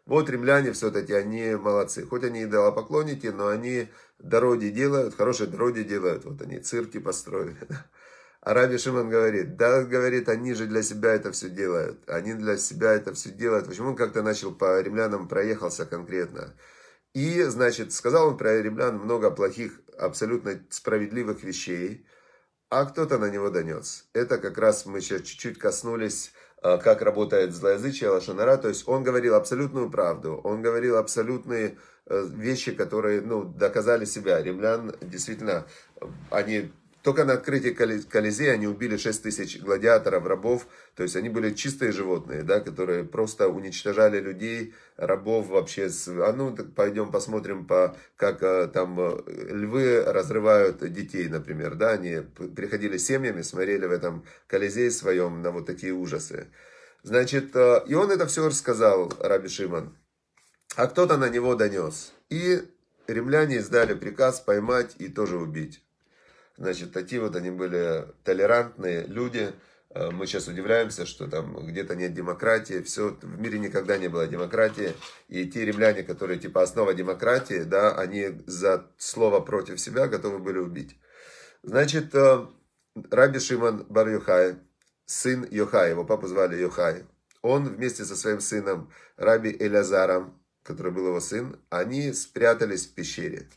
Вот 0.07 0.31
римляне 0.31 0.73
все-таки, 0.73 1.13
они 1.13 1.55
молодцы. 1.55 2.07
Хоть 2.07 2.25
они 2.25 2.45
идолопоклонники, 2.45 3.29
но 3.29 3.49
они 3.49 3.89
дороги 4.19 4.69
делают, 4.69 5.15
хорошие 5.15 5.49
дороги 5.49 5.83
делают. 5.83 6.25
Вот 6.25 6.41
они 6.43 6.59
цирки 6.59 6.99
построили. 6.99 7.57
А 8.43 8.55
Раби 8.55 8.79
Шимон 8.79 9.11
говорит, 9.11 9.59
да, 9.59 9.83
говорит, 9.85 10.31
они 10.31 10.55
же 10.55 10.67
для 10.67 10.83
себя 10.83 11.13
это 11.13 11.31
все 11.31 11.51
делают. 11.51 12.09
Они 12.09 12.33
для 12.33 12.57
себя 12.57 12.93
это 12.93 13.13
все 13.13 13.29
делают. 13.29 13.67
Почему 13.67 13.89
он 13.89 13.97
как-то 13.97 14.23
начал 14.23 14.55
по 14.55 14.81
римлянам 14.81 15.29
проехался 15.29 15.85
конкретно? 15.85 16.55
И, 17.13 17.43
значит, 17.43 17.93
сказал 17.93 18.29
он 18.29 18.39
про 18.39 18.63
римлян 18.63 18.97
много 18.97 19.31
плохих, 19.31 19.81
абсолютно 19.99 20.59
справедливых 20.71 21.43
вещей, 21.43 22.07
а 22.71 22.87
кто-то 22.87 23.19
на 23.19 23.29
него 23.29 23.51
донес. 23.51 24.09
Это 24.15 24.39
как 24.39 24.57
раз 24.57 24.87
мы 24.87 25.01
сейчас 25.01 25.23
чуть-чуть 25.23 25.59
коснулись, 25.59 26.33
как 26.61 27.03
работает 27.03 27.55
злоязычие 27.55 28.11
Лашонара. 28.11 28.57
То 28.57 28.69
есть 28.69 28.87
он 28.87 29.03
говорил 29.03 29.35
абсолютную 29.35 29.91
правду, 29.91 30.41
он 30.45 30.63
говорил 30.63 30.97
абсолютные 30.97 31.79
э, 32.07 32.27
вещи, 32.31 32.73
которые 32.73 33.21
ну, 33.23 33.45
доказали 33.45 34.05
себя. 34.05 34.43
Римлян 34.43 34.95
действительно, 35.01 35.67
они 36.31 36.71
только 37.03 37.25
на 37.25 37.35
открытии 37.35 37.71
Колизея 37.71 38.53
они 38.53 38.67
убили 38.67 38.97
6 38.97 39.23
тысяч 39.23 39.61
гладиаторов, 39.61 40.27
рабов. 40.27 40.67
То 40.95 41.03
есть 41.03 41.17
они 41.17 41.31
были 41.31 41.55
чистые 41.55 41.93
животные, 41.93 42.43
да, 42.43 42.61
которые 42.61 43.05
просто 43.05 43.49
уничтожали 43.49 44.21
людей, 44.21 44.75
рабов 44.97 45.49
вообще. 45.49 45.89
А 46.09 46.33
ну, 46.33 46.55
так 46.55 46.75
пойдем 46.75 47.11
посмотрим, 47.11 47.67
по, 47.67 47.97
как 48.17 48.43
а, 48.43 48.69
там 48.69 49.01
э, 49.01 49.23
львы 49.51 50.05
разрывают 50.05 50.93
детей, 50.93 51.29
например. 51.29 51.75
Да, 51.75 51.93
они 51.93 52.21
приходили 52.55 52.99
семьями, 52.99 53.41
смотрели 53.43 53.87
в 53.87 53.93
этом 53.93 54.25
Колизее 54.47 54.91
своем 54.91 55.41
на 55.41 55.53
вот 55.53 55.65
такие 55.67 55.95
ужасы. 55.95 56.49
Значит, 57.03 57.57
э, 57.57 57.83
и 57.87 57.95
он 57.95 58.11
это 58.11 58.27
все 58.27 58.47
рассказал, 58.47 59.11
Раби 59.21 59.49
Шиман. 59.49 59.97
А 60.77 60.87
кто-то 60.87 61.17
на 61.17 61.31
него 61.31 61.55
донес. 61.55 62.13
И 62.29 62.63
римляне 63.07 63.57
издали 63.57 63.95
приказ 63.95 64.41
поймать 64.41 64.97
и 64.99 65.09
тоже 65.09 65.39
убить. 65.39 65.83
Значит, 66.61 66.93
такие 66.93 67.23
вот 67.23 67.35
они 67.37 67.51
были 67.51 68.05
толерантные 68.23 69.07
люди. 69.07 69.51
Э, 69.89 70.11
мы 70.11 70.27
сейчас 70.27 70.47
удивляемся, 70.47 71.07
что 71.07 71.27
там 71.27 71.67
где-то 71.67 71.97
нет 71.97 72.13
демократии. 72.13 72.83
Все, 72.83 73.17
в 73.23 73.41
мире 73.41 73.59
никогда 73.59 73.97
не 73.97 74.09
было 74.09 74.27
демократии. 74.27 74.93
И 75.29 75.47
те 75.47 75.65
римляне, 75.65 76.03
которые 76.03 76.39
типа 76.39 76.61
основа 76.61 76.93
демократии, 76.93 77.63
да, 77.63 77.97
они 77.97 78.43
за 78.47 78.87
слово 78.99 79.41
против 79.41 79.81
себя 79.81 80.07
готовы 80.07 80.39
были 80.39 80.59
убить. 80.59 80.99
Значит, 81.63 82.15
э, 82.15 82.47
Раби 83.11 83.39
Шиман 83.39 83.87
Бар 83.89 84.09
Йохай, 84.09 84.57
сын 85.07 85.47
Йохай, 85.51 85.91
его 85.91 86.05
папу 86.05 86.27
звали 86.27 86.61
Йохай, 86.61 87.07
он 87.41 87.69
вместе 87.69 88.05
со 88.05 88.17
своим 88.17 88.41
сыном 88.41 88.93
Раби 89.17 89.51
Элязаром, 89.59 90.39
который 90.63 90.93
был 90.93 91.07
его 91.07 91.21
сын, 91.21 91.59
они 91.71 92.13
спрятались 92.13 92.87
в 92.87 92.93
пещере. 92.93 93.49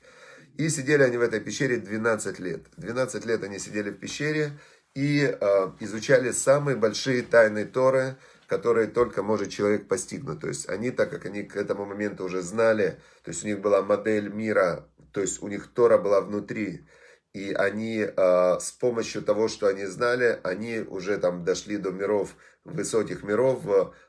И 0.57 0.69
сидели 0.69 1.03
они 1.03 1.17
в 1.17 1.21
этой 1.21 1.39
пещере 1.39 1.77
12 1.77 2.39
лет. 2.39 2.67
12 2.77 3.25
лет 3.25 3.43
они 3.43 3.57
сидели 3.57 3.89
в 3.89 3.97
пещере 3.97 4.51
и 4.93 5.23
э, 5.23 5.71
изучали 5.79 6.31
самые 6.31 6.77
большие 6.77 7.23
тайны 7.23 7.65
Торы, 7.65 8.17
которые 8.47 8.87
только 8.87 9.23
может 9.23 9.49
человек 9.49 9.87
постигнуть. 9.87 10.39
То 10.41 10.47
есть 10.47 10.69
они, 10.69 10.91
так 10.91 11.09
как 11.09 11.25
они 11.25 11.43
к 11.43 11.55
этому 11.55 11.85
моменту 11.85 12.25
уже 12.25 12.41
знали, 12.41 12.99
то 13.23 13.29
есть 13.29 13.43
у 13.43 13.47
них 13.47 13.61
была 13.61 13.81
модель 13.81 14.29
мира, 14.29 14.87
то 15.11 15.21
есть 15.21 15.41
у 15.41 15.47
них 15.47 15.67
Тора 15.73 15.97
была 15.97 16.21
внутри, 16.21 16.85
и 17.33 17.51
они 17.51 18.05
э, 18.05 18.59
с 18.59 18.71
помощью 18.73 19.23
того, 19.23 19.47
что 19.47 19.65
они 19.65 19.85
знали, 19.85 20.39
они 20.43 20.81
уже 20.81 21.17
там 21.17 21.43
дошли 21.43 21.77
до 21.77 21.89
миров, 21.89 22.35
высоких 22.63 23.23
миров, 23.23 23.63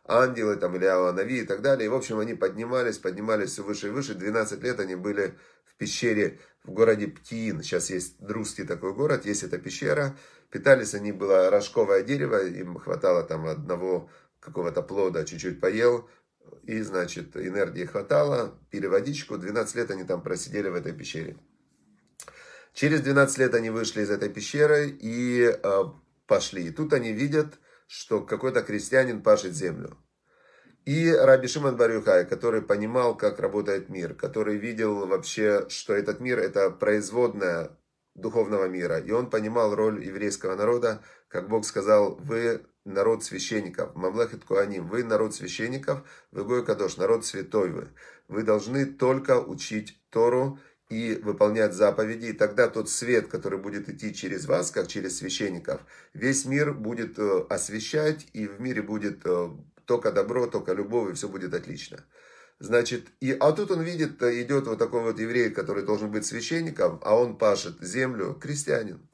ангелы 0.04 0.56
там, 0.56 0.76
или 0.76 0.84
Нави 1.12 1.40
и 1.40 1.46
так 1.46 1.62
далее. 1.62 1.86
И, 1.86 1.88
в 1.88 1.94
общем, 1.94 2.18
они 2.18 2.34
поднимались, 2.34 2.98
поднимались 2.98 3.52
все 3.52 3.62
выше 3.62 3.88
и 3.88 3.90
выше. 3.90 4.14
12 4.14 4.62
лет 4.62 4.78
они 4.78 4.94
были 4.94 5.34
пещере 5.76 6.40
в 6.64 6.70
городе 6.72 7.08
Птиин. 7.08 7.62
Сейчас 7.62 7.90
есть 7.90 8.18
Друзский 8.18 8.64
такой 8.64 8.94
город, 8.94 9.26
есть 9.26 9.42
эта 9.42 9.58
пещера. 9.58 10.16
Питались 10.50 10.94
они, 10.94 11.12
было 11.12 11.50
рожковое 11.50 12.02
дерево, 12.02 12.46
им 12.46 12.78
хватало 12.78 13.22
там 13.24 13.46
одного 13.46 14.10
какого-то 14.40 14.82
плода, 14.82 15.24
чуть-чуть 15.24 15.60
поел. 15.60 16.08
И, 16.62 16.80
значит, 16.82 17.36
энергии 17.36 17.84
хватало, 17.84 18.58
пили 18.70 18.86
водичку. 18.86 19.38
12 19.38 19.74
лет 19.76 19.90
они 19.90 20.04
там 20.04 20.22
просидели 20.22 20.68
в 20.68 20.74
этой 20.74 20.92
пещере. 20.92 21.36
Через 22.72 23.00
12 23.02 23.38
лет 23.38 23.54
они 23.54 23.70
вышли 23.70 24.02
из 24.02 24.10
этой 24.10 24.28
пещеры 24.28 24.88
и 24.88 25.42
э, 25.44 25.84
пошли. 26.26 26.66
И 26.66 26.70
тут 26.70 26.92
они 26.92 27.12
видят, 27.12 27.58
что 27.86 28.20
какой-то 28.20 28.62
крестьянин 28.62 29.22
пашет 29.22 29.54
землю. 29.54 29.96
И 30.84 31.10
Раби 31.10 31.48
Шимон 31.48 31.76
Барюхай, 31.76 32.26
который 32.26 32.60
понимал, 32.60 33.16
как 33.16 33.40
работает 33.40 33.88
мир, 33.88 34.14
который 34.14 34.58
видел 34.58 35.06
вообще, 35.06 35.66
что 35.70 35.94
этот 35.94 36.20
мир 36.20 36.38
это 36.38 36.70
производная 36.70 37.70
духовного 38.14 38.66
мира. 38.68 38.98
И 38.98 39.10
он 39.10 39.30
понимал 39.30 39.74
роль 39.74 40.04
еврейского 40.04 40.56
народа, 40.56 41.02
как 41.28 41.48
Бог 41.48 41.64
сказал, 41.64 42.16
вы 42.16 42.66
народ 42.84 43.24
священников, 43.24 43.94
Мамлехет 43.94 44.44
Куаним, 44.44 44.86
вы 44.86 45.04
народ 45.04 45.34
священников, 45.34 46.02
вы 46.30 46.44
Гой 46.44 46.64
Кадош, 46.64 46.98
народ 46.98 47.24
святой 47.24 47.70
вы. 47.70 47.88
Вы 48.28 48.42
должны 48.42 48.84
только 48.84 49.40
учить 49.40 49.98
Тору 50.10 50.58
и 50.90 51.14
выполнять 51.14 51.72
заповеди, 51.72 52.26
и 52.26 52.32
тогда 52.34 52.68
тот 52.68 52.90
свет, 52.90 53.28
который 53.28 53.58
будет 53.58 53.88
идти 53.88 54.14
через 54.14 54.44
вас, 54.44 54.70
как 54.70 54.86
через 54.86 55.16
священников, 55.16 55.80
весь 56.12 56.44
мир 56.44 56.74
будет 56.74 57.18
э, 57.18 57.46
освещать, 57.48 58.26
и 58.34 58.46
в 58.46 58.60
мире 58.60 58.82
будет 58.82 59.22
э, 59.24 59.48
только 59.86 60.12
добро, 60.12 60.46
только 60.46 60.72
любовь, 60.72 61.10
и 61.10 61.14
все 61.14 61.28
будет 61.28 61.54
отлично. 61.54 62.04
Значит, 62.58 63.08
и, 63.20 63.32
а 63.32 63.52
тут 63.52 63.70
он 63.70 63.82
видит, 63.82 64.22
э, 64.22 64.42
идет 64.42 64.66
вот 64.66 64.78
такой 64.78 65.02
вот 65.02 65.18
еврей, 65.18 65.50
который 65.50 65.84
должен 65.84 66.10
быть 66.10 66.24
священником, 66.24 67.00
а 67.02 67.16
он 67.16 67.36
пашет 67.36 67.80
землю, 67.80 68.34
крестьянин. 68.34 69.06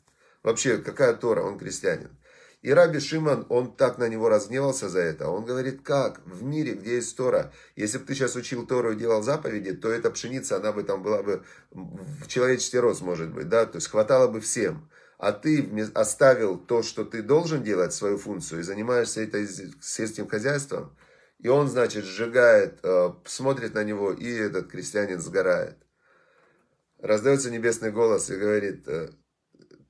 Вообще, 0.42 0.78
какая 0.78 1.14
Тора, 1.14 1.42
он 1.42 1.58
крестьянин. 1.58 2.10
И 2.62 2.70
Раби 2.72 3.00
Шиман, 3.00 3.46
он 3.48 3.74
так 3.74 3.96
на 3.96 4.06
него 4.06 4.28
разгневался 4.28 4.90
за 4.90 5.00
это. 5.00 5.30
Он 5.30 5.46
говорит, 5.46 5.80
как 5.82 6.20
в 6.26 6.42
мире, 6.42 6.74
где 6.74 6.96
есть 6.96 7.16
Тора, 7.16 7.52
если 7.74 7.96
бы 7.96 8.04
ты 8.04 8.14
сейчас 8.14 8.36
учил 8.36 8.66
Тору 8.66 8.92
и 8.92 8.96
делал 8.96 9.22
заповеди, 9.22 9.72
то 9.72 9.90
эта 9.90 10.10
пшеница, 10.10 10.56
она 10.56 10.72
бы 10.72 10.82
там 10.82 11.02
была 11.02 11.22
бы 11.22 11.42
в 11.70 12.26
человеческий 12.26 12.78
рост, 12.78 13.00
может 13.00 13.32
быть, 13.32 13.48
да, 13.48 13.64
то 13.64 13.76
есть 13.76 13.88
хватало 13.88 14.28
бы 14.28 14.40
всем 14.40 14.90
а 15.20 15.32
ты 15.32 15.68
оставил 15.94 16.56
то, 16.56 16.82
что 16.82 17.04
ты 17.04 17.20
должен 17.22 17.62
делать, 17.62 17.92
свою 17.92 18.16
функцию, 18.16 18.60
и 18.60 18.62
занимаешься 18.62 19.20
этой 19.20 19.46
сельским 19.82 20.26
хозяйством, 20.26 20.96
и 21.38 21.48
он, 21.48 21.68
значит, 21.68 22.06
сжигает, 22.06 22.80
э, 22.82 23.12
смотрит 23.26 23.74
на 23.74 23.84
него, 23.84 24.12
и 24.12 24.26
этот 24.26 24.68
крестьянин 24.68 25.20
сгорает. 25.20 25.76
Раздается 26.98 27.50
небесный 27.50 27.92
голос 27.92 28.30
и 28.30 28.36
говорит, 28.36 28.88
э, 28.88 29.10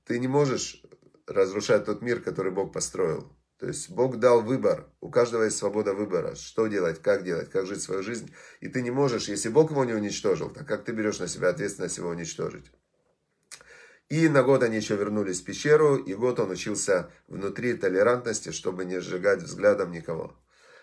ты 0.04 0.18
не 0.18 0.26
можешь 0.26 0.82
разрушать 1.28 1.84
тот 1.84 2.02
мир, 2.02 2.20
который 2.20 2.50
Бог 2.50 2.72
построил. 2.72 3.32
То 3.60 3.68
есть 3.68 3.88
Бог 3.88 4.18
дал 4.18 4.42
выбор, 4.42 4.88
у 5.00 5.10
каждого 5.10 5.44
есть 5.44 5.58
свобода 5.58 5.94
выбора, 5.94 6.34
что 6.34 6.66
делать, 6.66 7.00
как 7.00 7.22
делать, 7.22 7.50
как 7.50 7.66
жить 7.66 7.82
свою 7.82 8.02
жизнь. 8.02 8.34
И 8.58 8.68
ты 8.68 8.82
не 8.82 8.90
можешь, 8.90 9.28
если 9.28 9.48
Бог 9.48 9.70
его 9.70 9.84
не 9.84 9.92
уничтожил, 9.92 10.50
так 10.50 10.66
как 10.66 10.84
ты 10.84 10.90
берешь 10.90 11.20
на 11.20 11.28
себя 11.28 11.50
ответственность 11.50 11.98
его 11.98 12.08
уничтожить. 12.08 12.72
И 14.10 14.28
на 14.28 14.42
год 14.42 14.64
они 14.64 14.76
еще 14.76 14.96
вернулись 14.96 15.40
в 15.40 15.44
пещеру, 15.44 15.96
и 15.96 16.14
год 16.14 16.40
он 16.40 16.50
учился 16.50 17.10
внутри 17.28 17.74
толерантности, 17.74 18.50
чтобы 18.50 18.84
не 18.84 19.00
сжигать 19.00 19.42
взглядом 19.42 19.92
никого. 19.92 20.34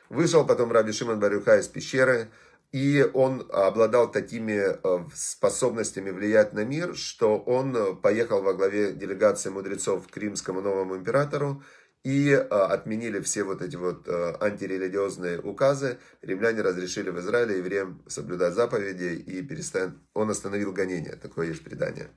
Вышел 0.07 0.45
потом 0.45 0.71
Раби 0.71 0.93
Шимон 0.93 1.19
Барюха 1.19 1.59
из 1.59 1.67
пещеры, 1.67 2.29
и 2.71 3.05
он 3.13 3.45
обладал 3.51 4.09
такими 4.09 4.61
э, 4.61 5.05
способностями 5.13 6.09
влиять 6.09 6.53
на 6.53 6.63
мир, 6.63 6.95
что 6.95 7.37
он 7.37 7.97
поехал 7.97 8.41
во 8.41 8.53
главе 8.53 8.93
делегации 8.93 9.49
мудрецов 9.49 10.07
к 10.07 10.15
римскому 10.15 10.61
новому 10.61 10.95
императору, 10.95 11.61
и 12.05 12.29
э, 12.29 12.39
отменили 12.39 13.19
все 13.19 13.43
вот 13.43 13.61
эти 13.61 13.75
вот 13.75 14.07
э, 14.07 14.35
антирелигиозные 14.39 15.41
указы. 15.41 15.97
Римляне 16.21 16.61
разрешили 16.61 17.09
в 17.09 17.19
Израиле 17.19 17.57
евреям 17.57 18.01
соблюдать 18.07 18.53
заповеди, 18.53 19.21
и 19.21 19.41
перестан... 19.41 19.99
он 20.13 20.29
остановил 20.29 20.71
гонение. 20.71 21.17
Такое 21.17 21.47
есть 21.47 21.65
предание. 21.65 22.09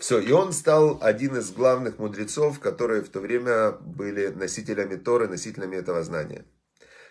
Все, 0.00 0.18
и 0.18 0.32
он 0.32 0.54
стал 0.54 0.98
один 1.02 1.36
из 1.36 1.52
главных 1.52 1.98
мудрецов, 1.98 2.58
которые 2.58 3.02
в 3.02 3.10
то 3.10 3.20
время 3.20 3.72
были 3.72 4.28
носителями 4.28 4.96
Торы, 4.96 5.28
носителями 5.28 5.76
этого 5.76 6.02
знания. 6.02 6.46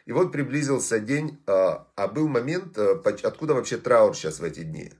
И 0.08 0.12
вот 0.12 0.32
приблизился 0.32 1.00
день, 1.00 1.40
а, 1.46 1.88
а 1.96 2.08
был 2.08 2.28
момент, 2.28 2.80
а, 2.80 3.00
откуда 3.24 3.54
вообще 3.54 3.78
траур 3.78 4.16
сейчас 4.16 4.40
в 4.40 4.44
эти 4.44 4.64
дни. 4.64 4.92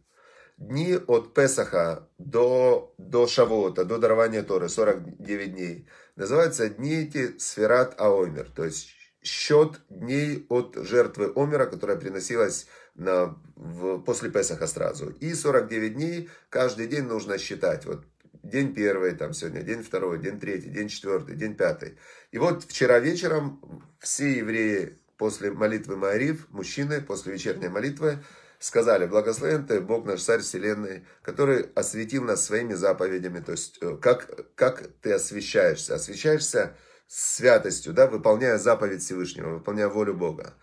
Дни 0.58 1.00
от 1.08 1.34
Песаха 1.34 2.08
до, 2.20 2.94
до 3.00 3.26
Шавота, 3.26 3.86
до 3.86 3.98
дарования 3.98 4.44
Торы, 4.44 4.70
49 4.70 5.52
дней, 5.52 5.88
называются 6.16 6.70
дни 6.70 6.94
эти 6.94 7.40
Сферат 7.40 8.00
Аомер, 8.00 8.52
то 8.56 8.66
есть 8.66 8.90
счет 9.24 9.82
дней 9.90 10.46
от 10.50 10.76
жертвы 10.76 11.34
Омера, 11.36 11.66
которая 11.66 11.98
приносилась 11.98 12.68
на, 13.00 13.38
в, 13.56 14.00
после 14.00 14.30
Песаха 14.30 14.68
сразу. 14.68 15.10
И 15.10 15.34
49 15.34 15.94
дней 15.96 16.30
каждый 16.50 16.88
день 16.88 17.04
нужно 17.04 17.38
считать. 17.38 17.86
Вот 17.86 18.06
день 18.44 18.74
первый, 18.74 19.16
там 19.16 19.34
сегодня 19.34 19.62
день 19.62 19.84
второй, 19.84 20.20
день 20.20 20.40
третий, 20.40 20.70
день 20.70 20.90
четвертый, 20.90 21.36
день 21.36 21.56
пятый. 21.56 21.98
И 22.32 22.38
вот 22.38 22.64
вчера 22.64 23.00
вечером 23.00 23.84
все 24.00 24.38
евреи 24.38 24.98
после 25.18 25.52
молитвы 25.52 25.98
Маариф, 25.98 26.48
мужчины 26.50 27.02
после 27.02 27.34
вечерней 27.34 27.70
молитвы, 27.70 28.24
сказали, 28.60 29.06
благословен 29.06 29.66
ты, 29.66 29.80
Бог 29.80 30.06
наш 30.06 30.22
Царь 30.22 30.42
Вселенной, 30.42 31.06
который 31.22 31.70
осветил 31.76 32.24
нас 32.24 32.46
своими 32.46 32.74
заповедями. 32.74 33.40
То 33.40 33.54
есть, 33.54 33.78
э, 33.82 33.98
как, 34.02 34.54
как 34.56 34.90
ты 35.02 35.14
освещаешься? 35.14 35.96
Освещаешься 35.96 36.76
святостью, 37.08 37.94
да, 37.94 38.08
выполняя 38.08 38.58
заповедь 38.58 39.02
Всевышнего, 39.02 39.56
выполняя 39.56 39.88
волю 39.88 40.14
Бога. 40.14 40.54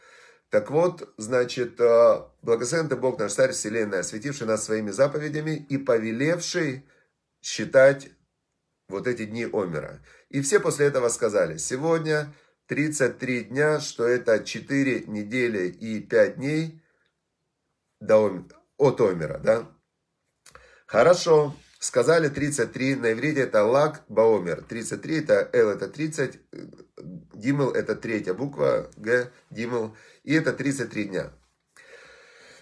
Так 0.51 0.71
вот, 0.71 1.13
значит, 1.17 1.81
э, 1.81 2.23
благословен 2.43 2.89
ты 2.89 2.97
Бог 2.97 3.19
наш 3.19 3.33
Царь 3.33 3.53
Вселенной, 3.53 4.01
осветивший 4.01 4.47
нас 4.47 4.65
своими 4.65 4.91
заповедями 4.91 5.67
и 5.69 5.77
повелевший 5.77 6.87
считать 7.43 8.11
вот 8.89 9.07
эти 9.09 9.25
дни 9.25 9.45
Омера. 9.45 10.01
И 10.29 10.41
все 10.41 10.61
после 10.61 10.87
этого 10.87 11.09
сказали, 11.09 11.57
сегодня 11.57 12.33
33 12.67 13.45
дня, 13.45 13.81
что 13.81 14.07
это 14.07 14.43
4 14.43 15.05
недели 15.07 15.69
и 15.69 16.01
5 16.01 16.37
дней 16.37 16.81
до, 18.01 18.45
от 18.77 19.01
Омера, 19.01 19.39
да? 19.39 19.69
Хорошо, 20.87 21.57
сказали 21.87 22.29
33, 22.29 22.97
на 22.97 23.13
иврите 23.13 23.43
это 23.43 23.65
лак 23.65 24.03
баомер, 24.09 24.63
33 24.69 25.19
это 25.21 25.49
Л 25.53 25.71
это 25.71 25.89
30, 25.89 26.41
Димл 27.35 27.71
это 27.71 27.95
третья 27.95 28.35
буква, 28.35 28.91
Г, 28.97 29.31
Димл, 29.51 29.97
и 30.25 30.35
это 30.35 30.53
33 30.53 31.05
дня. 31.05 31.33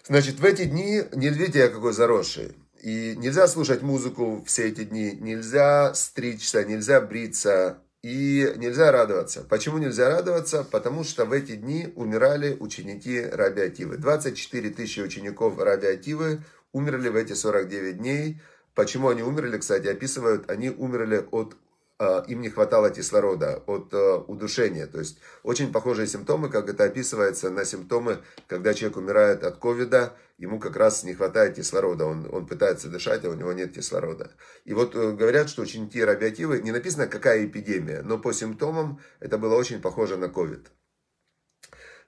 Значит, 0.07 0.41
в 0.41 0.45
эти 0.45 0.65
дни, 0.65 1.03
не 1.13 1.31
видите, 1.31 1.61
я 1.61 1.69
какой 1.69 1.95
заросший, 1.95 2.55
и 2.83 3.15
нельзя 3.17 3.49
слушать 3.49 3.81
музыку 3.81 4.45
все 4.47 4.69
эти 4.69 4.85
дни, 4.85 5.13
нельзя 5.19 5.95
стричься, 5.95 6.63
нельзя 6.65 7.01
бриться, 7.01 7.79
и 8.03 8.53
нельзя 8.57 8.93
радоваться. 8.93 9.47
Почему 9.49 9.79
нельзя 9.79 10.11
радоваться? 10.11 10.63
Потому 10.63 11.05
что 11.05 11.25
в 11.25 11.33
эти 11.33 11.57
дни 11.57 11.91
умирали 11.97 12.55
ученики 12.61 13.23
Раби 13.23 13.63
Ативы. 13.63 13.97
24 13.97 14.69
тысячи 14.69 15.01
учеников 15.01 15.59
Раби 15.59 15.87
Ативы 15.87 16.43
умерли 16.73 17.09
в 17.09 17.17
эти 17.17 17.33
49 17.33 17.97
дней. 17.97 18.43
Почему 18.75 19.09
они 19.09 19.23
умерли, 19.23 19.59
кстати, 19.59 19.87
описывают, 19.87 20.51
они 20.51 20.71
умерли 20.71 21.27
от 21.31 21.57
а, 21.97 22.25
им 22.27 22.41
не 22.41 22.51
хватало 22.51 22.91
кислорода 22.91 23.63
от 23.67 23.95
а, 23.95 24.17
удушения. 24.19 24.87
То 24.89 24.99
есть 24.99 25.19
очень 25.45 25.73
похожие 25.73 26.09
симптомы, 26.09 26.49
как 26.49 26.69
это 26.69 26.85
описывается 26.85 27.51
на 27.51 27.65
симптомы, 27.65 28.19
когда 28.49 28.75
человек 28.75 28.97
умирает 28.97 29.45
от 29.45 29.59
ковида, 29.59 30.13
ему 30.39 30.59
как 30.59 30.77
раз 30.77 31.05
не 31.05 31.15
хватает 31.15 31.55
кислорода, 31.55 32.07
он, 32.07 32.29
он 32.33 32.47
пытается 32.47 32.89
дышать, 32.89 33.25
а 33.25 33.31
у 33.31 33.35
него 33.35 33.53
нет 33.53 33.73
кислорода. 33.73 34.33
И 34.65 34.75
вот 34.75 34.97
э, 34.97 35.13
говорят, 35.13 35.49
что 35.49 35.63
ученики 35.63 36.03
радиоактивы, 36.03 36.61
не 36.63 36.73
написано 36.73 37.07
какая 37.07 37.47
эпидемия, 37.47 38.03
но 38.03 38.19
по 38.19 38.33
симптомам 38.33 39.01
это 39.21 39.39
было 39.39 39.55
очень 39.55 39.81
похоже 39.81 40.17
на 40.17 40.29
ковид. 40.29 40.73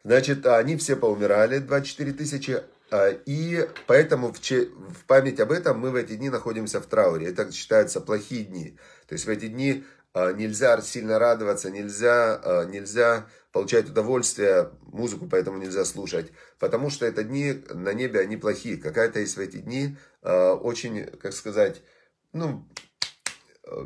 Значит, 0.03 0.47
они 0.47 0.77
все 0.77 0.97
поумирали, 0.97 1.59
24 1.59 2.13
тысячи, 2.13 2.63
и 3.27 3.69
поэтому 3.87 4.33
в, 4.33 4.39
в 4.39 5.05
память 5.07 5.41
об 5.41 5.51
этом 5.51 5.79
мы 5.79 5.91
в 5.91 5.97
эти 5.97 6.15
дни 6.15 6.31
находимся 6.31 6.81
в 6.81 6.87
трауре. 6.87 7.27
Это 7.27 7.51
считаются 7.53 8.01
плохие 8.01 8.45
дни. 8.45 8.79
То 9.09 9.15
есть 9.15 9.27
в 9.27 9.29
эти 9.29 9.49
дни 9.49 9.85
а, 10.17 10.33
нельзя 10.33 10.81
сильно 10.81 11.19
радоваться, 11.19 11.71
нельзя, 11.71 12.41
а, 12.43 12.65
нельзя 12.65 13.27
получать 13.53 13.91
удовольствие, 13.91 14.71
музыку 14.87 15.29
поэтому 15.31 15.59
нельзя 15.59 15.85
слушать, 15.85 16.33
потому 16.59 16.89
что 16.89 17.05
это 17.05 17.23
дни 17.23 17.63
на 17.69 17.93
небе, 17.93 18.21
они 18.21 18.39
плохие. 18.39 18.79
Какая-то 18.79 19.21
есть 19.21 19.37
в 19.37 19.41
эти 19.41 19.59
дни 19.59 19.97
очень, 20.23 21.05
как 21.05 21.33
сказать, 21.33 21.83
ну, 22.33 22.67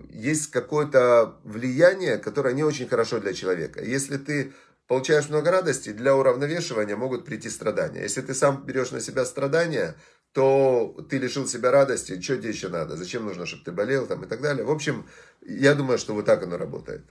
есть 0.09 0.51
какое-то 0.51 1.37
влияние, 1.45 2.19
которое 2.19 2.55
не 2.55 2.65
очень 2.65 2.89
хорошо 2.89 3.19
для 3.19 3.33
человека. 3.33 3.83
Если 3.83 4.17
ты 4.17 4.53
получаешь 4.91 5.29
много 5.29 5.53
радости, 5.53 5.93
для 5.93 6.17
уравновешивания 6.17 6.97
могут 6.97 7.25
прийти 7.25 7.49
страдания. 7.49 8.03
Если 8.03 8.23
ты 8.23 8.35
сам 8.35 8.67
берешь 8.67 8.91
на 8.91 9.01
себя 9.01 9.25
страдания, 9.25 9.95
то 10.33 10.97
ты 11.09 11.19
лишил 11.19 11.47
себя 11.47 11.71
радости, 11.71 12.21
что 12.21 12.37
тебе 12.37 12.49
еще 12.49 12.69
надо, 12.69 12.97
зачем 12.97 13.25
нужно, 13.25 13.47
чтобы 13.47 13.63
ты 13.63 13.71
болел 13.71 14.09
там 14.09 14.25
и 14.25 14.27
так 14.27 14.41
далее. 14.41 14.65
В 14.65 14.71
общем, 14.73 15.07
я 15.47 15.77
думаю, 15.77 15.97
что 15.97 16.13
вот 16.13 16.25
так 16.25 16.43
оно 16.43 16.59
работает. 16.59 17.05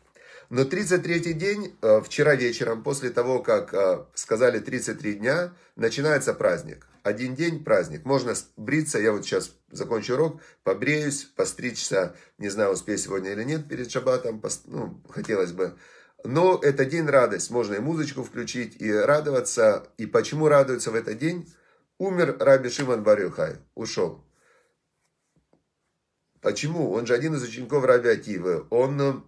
Но 0.49 0.63
33-й 0.63 1.31
день, 1.31 1.77
э, 1.81 2.01
вчера 2.03 2.35
вечером, 2.35 2.83
после 2.83 3.11
того, 3.11 3.41
как 3.41 3.73
э, 3.73 4.03
сказали 4.13 4.59
33 4.59 5.13
дня, 5.13 5.53
начинается 5.77 6.33
праздник. 6.33 6.85
Один 7.03 7.33
день 7.33 7.63
праздник. 7.63 8.03
Можно 8.03 8.33
бриться, 8.57 8.99
я 8.99 9.13
вот 9.13 9.23
сейчас 9.23 9.55
закончу 9.71 10.15
урок, 10.15 10.41
побреюсь, 10.63 11.23
постричься, 11.33 12.13
не 12.39 12.49
знаю, 12.49 12.73
успею 12.73 12.97
сегодня 12.97 13.31
или 13.31 13.45
нет 13.45 13.69
перед 13.69 13.89
шаббатом, 13.89 14.43
ну, 14.65 15.01
хотелось 15.09 15.53
бы. 15.53 15.77
Но 16.23 16.59
это 16.61 16.85
день 16.85 17.05
радость, 17.05 17.49
можно 17.49 17.75
и 17.75 17.79
музычку 17.79 18.23
включить, 18.23 18.81
и 18.81 18.91
радоваться. 18.91 19.87
И 19.97 20.05
почему 20.05 20.47
радуются 20.47 20.91
в 20.91 20.95
этот 20.95 21.17
день? 21.17 21.47
Умер 21.97 22.37
Раби 22.39 22.69
Шимон 22.69 23.03
Барюхай, 23.03 23.57
ушел. 23.75 24.23
Почему? 26.41 26.91
Он 26.91 27.05
же 27.05 27.13
один 27.13 27.35
из 27.35 27.43
учеников 27.43 27.83
Раби 27.83 28.09
Ативы. 28.09 28.65
Он, 28.69 29.25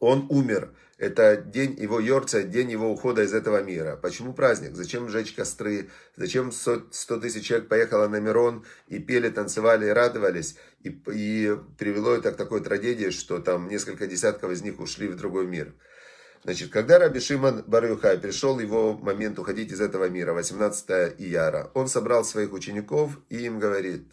он 0.00 0.26
умер. 0.30 0.74
Это 0.98 1.36
день 1.36 1.74
его 1.80 1.98
йорца, 1.98 2.42
день 2.44 2.70
его 2.70 2.90
ухода 2.90 3.24
из 3.24 3.34
этого 3.34 3.60
мира. 3.62 3.96
Почему 3.96 4.32
праздник? 4.32 4.76
Зачем 4.76 5.08
сжечь 5.08 5.34
костры? 5.34 5.90
Зачем 6.16 6.52
100 6.52 7.18
тысяч 7.20 7.46
человек 7.46 7.68
поехало 7.68 8.06
на 8.06 8.20
Мирон 8.20 8.64
и 8.86 9.00
пели, 9.00 9.28
танцевали 9.28 9.86
и 9.86 9.90
радовались? 9.90 10.56
И, 10.80 10.90
и 10.90 11.56
привело 11.76 12.12
это 12.12 12.30
к 12.30 12.36
такой 12.36 12.62
трагедии, 12.62 13.10
что 13.10 13.40
там 13.40 13.68
несколько 13.68 14.06
десятков 14.06 14.52
из 14.52 14.62
них 14.62 14.78
ушли 14.78 15.08
в 15.08 15.16
другой 15.16 15.46
мир. 15.46 15.74
Значит, 16.44 16.72
когда 16.72 16.98
Раби 16.98 17.20
Шимон 17.20 17.62
Барюхай 17.66 18.18
пришел 18.18 18.58
его 18.58 18.94
момент 18.94 19.38
уходить 19.38 19.70
из 19.70 19.80
этого 19.80 20.08
мира, 20.08 20.32
18 20.32 21.20
ияра, 21.20 21.70
он 21.74 21.86
собрал 21.86 22.24
своих 22.24 22.52
учеников 22.52 23.20
и 23.28 23.44
им 23.46 23.60
говорит, 23.60 24.12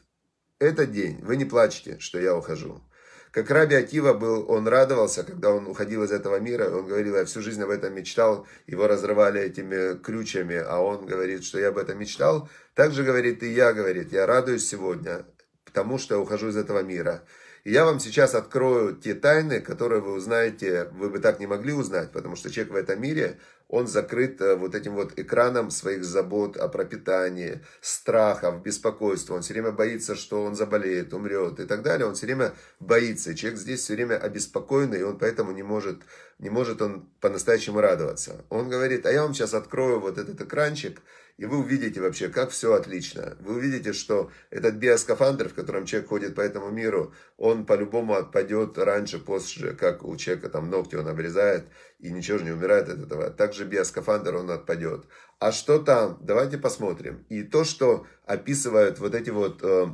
этот 0.60 0.92
день, 0.92 1.20
вы 1.24 1.38
не 1.38 1.46
плачьте, 1.46 1.98
что 2.00 2.20
я 2.20 2.36
ухожу. 2.36 2.84
Как 3.32 3.50
Раби 3.50 3.76
Акива 3.76 4.14
был, 4.14 4.50
он 4.50 4.68
радовался, 4.68 5.24
когда 5.24 5.52
он 5.52 5.68
уходил 5.68 6.04
из 6.04 6.12
этого 6.12 6.40
мира, 6.40 6.70
он 6.70 6.88
говорил, 6.88 7.16
я 7.16 7.26
всю 7.26 7.42
жизнь 7.42 7.62
об 7.64 7.70
этом 7.70 7.94
мечтал, 7.96 8.48
его 8.68 8.88
разрывали 8.88 9.42
этими 9.42 9.98
крючьями, 10.00 10.56
а 10.56 10.80
он 10.80 11.06
говорит, 11.06 11.44
что 11.44 11.60
я 11.60 11.70
об 11.70 11.78
этом 11.78 12.00
мечтал. 12.00 12.50
Также 12.76 13.04
говорит 13.04 13.42
и 13.42 13.52
я, 13.52 13.74
говорит, 13.74 14.12
я 14.12 14.26
радуюсь 14.26 14.68
сегодня, 14.68 15.26
потому 15.64 15.98
что 15.98 16.16
я 16.16 16.22
ухожу 16.22 16.50
из 16.50 16.58
этого 16.58 16.82
мира. 16.82 17.24
Я 17.70 17.86
вам 17.86 18.00
сейчас 18.00 18.34
открою 18.34 18.96
те 18.96 19.14
тайны, 19.14 19.60
которые 19.60 20.02
вы 20.02 20.14
узнаете, 20.14 20.90
вы 20.94 21.12
бы 21.12 21.20
так 21.20 21.40
не 21.40 21.46
могли 21.46 21.72
узнать, 21.72 22.12
потому 22.12 22.36
что 22.36 22.50
человек 22.50 22.74
в 22.74 22.76
этом 22.76 23.00
мире, 23.00 23.38
он 23.68 23.86
закрыт 23.86 24.42
э, 24.42 24.56
вот 24.56 24.74
этим 24.74 24.96
вот 24.96 25.20
экраном 25.20 25.70
своих 25.70 26.04
забот 26.04 26.58
о 26.58 26.68
пропитании, 26.68 27.64
страхов, 27.80 28.64
беспокойства. 28.64 29.36
Он 29.36 29.44
все 29.44 29.54
время 29.54 29.72
боится, 29.72 30.16
что 30.16 30.44
он 30.44 30.56
заболеет, 30.56 31.14
умрет 31.14 31.60
и 31.60 31.66
так 31.66 31.84
далее. 31.84 32.08
Он 32.08 32.16
все 32.16 32.26
время 32.26 32.54
боится. 32.80 33.36
Человек 33.36 33.60
здесь 33.60 33.82
все 33.82 33.94
время 33.94 34.16
обеспокоенный, 34.16 35.02
и 35.02 35.04
он 35.04 35.20
поэтому 35.20 35.52
не 35.52 35.62
может, 35.62 36.02
не 36.40 36.50
может 36.50 36.82
он 36.82 37.08
по-настоящему 37.22 37.82
радоваться. 37.82 38.44
Он 38.50 38.68
говорит, 38.68 39.06
а 39.06 39.12
я 39.12 39.22
вам 39.22 39.36
сейчас 39.36 39.54
открою 39.54 40.00
вот 40.00 40.18
этот 40.18 40.42
экранчик, 40.42 41.04
и 41.40 41.46
вы 41.46 41.60
увидите 41.60 42.02
вообще, 42.02 42.28
как 42.28 42.50
все 42.50 42.74
отлично. 42.74 43.38
Вы 43.40 43.56
увидите, 43.56 43.94
что 43.94 44.30
этот 44.50 44.76
биоскафандр, 44.76 45.48
в 45.48 45.54
котором 45.54 45.86
человек 45.86 46.10
ходит 46.10 46.36
по 46.36 46.42
этому 46.42 46.70
миру, 46.70 47.14
он 47.38 47.66
по-любому 47.66 48.16
отпадет 48.16 48.78
раньше, 48.78 49.20
позже, 49.20 49.74
как 49.74 50.04
у 50.04 50.18
человека 50.18 50.50
там 50.50 50.70
ногти 50.70 50.96
он 50.96 51.08
обрезает, 51.08 51.68
и 52.00 52.12
ничего 52.12 52.40
же 52.40 52.44
не 52.44 52.52
умирает 52.52 52.90
от 52.90 53.00
этого. 53.00 53.30
Также 53.30 53.64
биоскафандр 53.64 54.36
он 54.36 54.52
отпадет. 54.52 55.06
А 55.40 55.54
что 55.54 55.80
там? 55.80 56.18
Давайте 56.22 56.58
посмотрим. 56.58 57.26
И 57.30 57.44
то, 57.44 57.64
что 57.64 58.06
описывают 58.26 59.00
вот 59.00 59.16
эти 59.16 59.30
вот 59.30 59.60
э, 59.64 59.86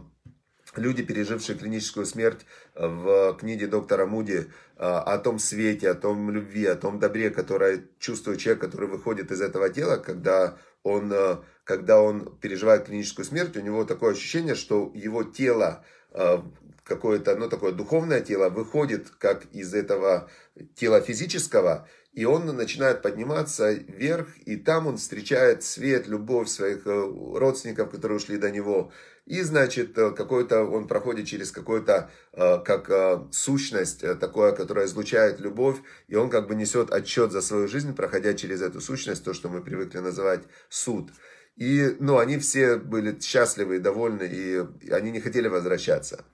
люди, 0.75 1.03
пережившие 1.03 1.59
клиническую 1.59 2.07
смерть 2.07 2.43
в 2.73 3.37
книге 3.39 3.67
доктора 3.67 4.07
Муди, 4.07 4.37
э, 4.37 4.47
о 4.77 5.19
том 5.19 5.37
свете, 5.37 5.91
о 5.91 5.93
том 5.93 6.31
любви, 6.31 6.65
о 6.65 6.75
том 6.75 6.97
добре, 6.99 7.29
которое 7.29 7.83
чувствует 7.99 8.39
человек, 8.39 8.61
который 8.61 8.89
выходит 8.89 9.31
из 9.31 9.41
этого 9.41 9.69
тела, 9.69 9.97
когда 9.97 10.57
он, 10.85 11.11
э, 11.11 11.37
когда 11.63 11.99
он 11.99 12.37
переживает 12.39 12.85
клиническую 12.85 13.25
смерть, 13.25 13.57
у 13.57 13.61
него 13.61 13.83
такое 13.85 14.13
ощущение, 14.13 14.53
что 14.53 14.91
его 14.93 15.23
тело, 15.23 15.83
э, 16.11 16.37
какое-то, 16.83 17.35
ну, 17.35 17.49
такое 17.49 17.71
духовное 17.71 18.21
тело, 18.21 18.49
выходит 18.49 19.09
как 19.17 19.45
из 19.51 19.73
этого 19.73 20.29
тела 20.75 21.01
физического, 21.01 21.89
и 22.13 22.23
он 22.25 22.45
начинает 22.45 23.01
подниматься 23.01 23.71
вверх, 23.71 24.27
и 24.45 24.57
там 24.57 24.85
он 24.85 24.97
встречает 24.97 25.63
свет, 25.63 26.07
любовь 26.07 26.47
своих 26.49 26.85
э, 26.85 27.13
родственников, 27.33 27.89
которые 27.89 28.17
ушли 28.17 28.37
до 28.37 28.51
него. 28.51 28.91
И, 29.25 29.41
значит, 29.41 29.97
э, 29.97 30.11
какой-то, 30.11 30.63
он 30.63 30.87
проходит 30.87 31.25
через 31.25 31.51
какую-то, 31.51 32.11
э, 32.33 32.59
как 32.63 33.33
сущность, 33.33 34.01
такое, 34.19 34.51
которая 34.51 34.85
излучает 34.85 35.39
любовь, 35.39 35.77
и 36.07 36.15
он 36.15 36.29
как 36.29 36.47
бы 36.47 36.55
несет 36.55 36.91
отчет 36.91 37.31
за 37.31 37.41
свою 37.41 37.67
жизнь, 37.67 37.95
проходя 37.95 38.33
через 38.33 38.61
эту 38.61 38.81
сущность, 38.81 39.23
то, 39.23 39.33
что 39.33 39.49
мы 39.49 39.61
привыкли 39.61 39.99
называть 39.99 40.43
суд. 40.69 41.09
И, 41.55 41.95
ну, 41.99 42.17
они 42.17 42.37
все 42.37 42.75
были 42.75 43.17
счастливы 43.19 43.77
и 43.77 43.79
довольны, 43.79 44.23
и 44.23 44.89
они 44.91 45.11
не 45.11 45.21
хотели 45.21 45.47
возвращаться. 45.47 46.25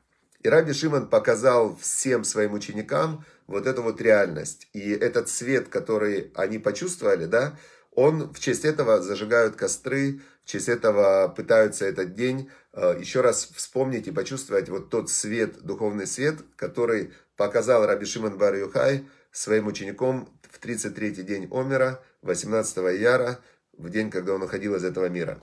И 0.43 0.49
Раби 0.49 0.73
Шимон 0.73 1.07
показал 1.07 1.77
всем 1.77 2.23
своим 2.23 2.53
ученикам 2.53 3.23
вот 3.45 3.67
эту 3.67 3.83
вот 3.83 4.01
реальность. 4.01 4.67
И 4.73 4.91
этот 4.91 5.29
свет, 5.29 5.67
который 5.67 6.31
они 6.35 6.57
почувствовали, 6.57 7.25
да, 7.25 7.57
он 7.91 8.33
в 8.33 8.39
честь 8.39 8.65
этого 8.65 9.01
зажигают 9.01 9.55
костры, 9.55 10.21
в 10.43 10.49
честь 10.49 10.69
этого 10.69 11.27
пытаются 11.27 11.85
этот 11.85 12.15
день 12.15 12.49
э, 12.49 12.60
еще 12.73 13.21
раз 13.21 13.51
вспомнить 13.55 14.07
и 14.07 14.11
почувствовать 14.11 14.69
вот 14.69 14.89
тот 14.89 15.09
свет, 15.09 15.61
духовный 15.61 16.07
свет, 16.07 16.37
который 16.55 17.13
показал 17.35 17.85
Раби 17.85 18.05
Шимон 18.05 18.37
бар 18.37 18.55
Юхай 18.55 19.05
своим 19.31 19.67
ученикам 19.67 20.29
в 20.49 20.63
33-й 20.63 21.23
день 21.23 21.47
Омера, 21.51 22.03
18 22.21 22.77
яра, 22.99 23.39
в 23.73 23.89
день, 23.89 24.11
когда 24.11 24.33
он 24.33 24.43
уходил 24.43 24.75
из 24.75 24.83
этого 24.83 25.09
мира. 25.09 25.41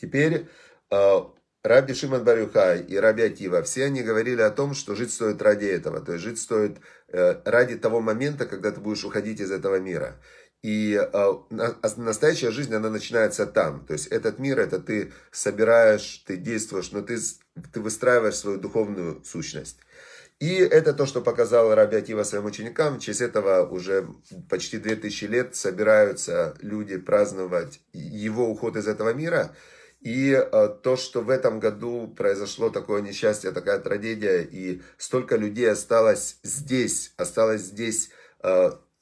Теперь 0.00 0.48
э, 0.90 1.20
Раби 1.62 1.94
Шимон 1.94 2.24
Барюхай 2.24 2.82
и 2.82 2.96
Раби 2.96 3.22
Атива, 3.22 3.62
все 3.62 3.84
они 3.84 4.02
говорили 4.02 4.42
о 4.42 4.50
том, 4.50 4.74
что 4.74 4.96
жить 4.96 5.12
стоит 5.12 5.40
ради 5.42 5.66
этого. 5.66 6.00
То 6.00 6.12
есть 6.12 6.24
жить 6.24 6.40
стоит 6.40 6.78
э, 7.08 7.40
ради 7.44 7.76
того 7.76 8.00
момента, 8.00 8.46
когда 8.46 8.72
ты 8.72 8.80
будешь 8.80 9.04
уходить 9.04 9.40
из 9.40 9.52
этого 9.52 9.78
мира. 9.78 10.20
И 10.62 10.94
э, 10.94 11.32
настоящая 11.96 12.52
жизнь, 12.52 12.72
она 12.74 12.88
начинается 12.88 13.46
там. 13.46 13.84
То 13.84 13.94
есть 13.94 14.06
этот 14.06 14.38
мир, 14.38 14.60
это 14.60 14.78
ты 14.78 15.12
собираешь, 15.32 16.22
ты 16.26 16.36
действуешь, 16.36 16.92
но 16.92 17.02
ты, 17.02 17.18
ты 17.72 17.80
выстраиваешь 17.80 18.36
свою 18.36 18.58
духовную 18.58 19.24
сущность. 19.24 19.78
И 20.38 20.54
это 20.54 20.92
то, 20.92 21.04
что 21.06 21.20
показал 21.20 21.74
Раби 21.74 21.96
Атива 21.96 22.22
своим 22.22 22.44
ученикам. 22.44 23.00
Честь 23.00 23.20
этого 23.20 23.66
уже 23.66 24.08
почти 24.48 24.78
2000 24.78 25.24
лет 25.24 25.56
собираются 25.56 26.56
люди 26.60 26.96
праздновать 26.96 27.80
его 27.92 28.48
уход 28.48 28.76
из 28.76 28.86
этого 28.86 29.12
мира– 29.12 29.54
и 30.00 30.32
э, 30.32 30.68
то, 30.82 30.96
что 30.96 31.20
в 31.20 31.30
этом 31.30 31.60
году 31.60 32.08
произошло 32.08 32.70
такое 32.70 33.02
несчастье, 33.02 33.52
такая 33.52 33.78
трагедия, 33.78 34.42
и 34.42 34.82
столько 34.98 35.36
людей 35.36 35.70
осталось 35.70 36.38
здесь, 36.42 37.12
осталось 37.16 37.62
здесь, 37.62 38.10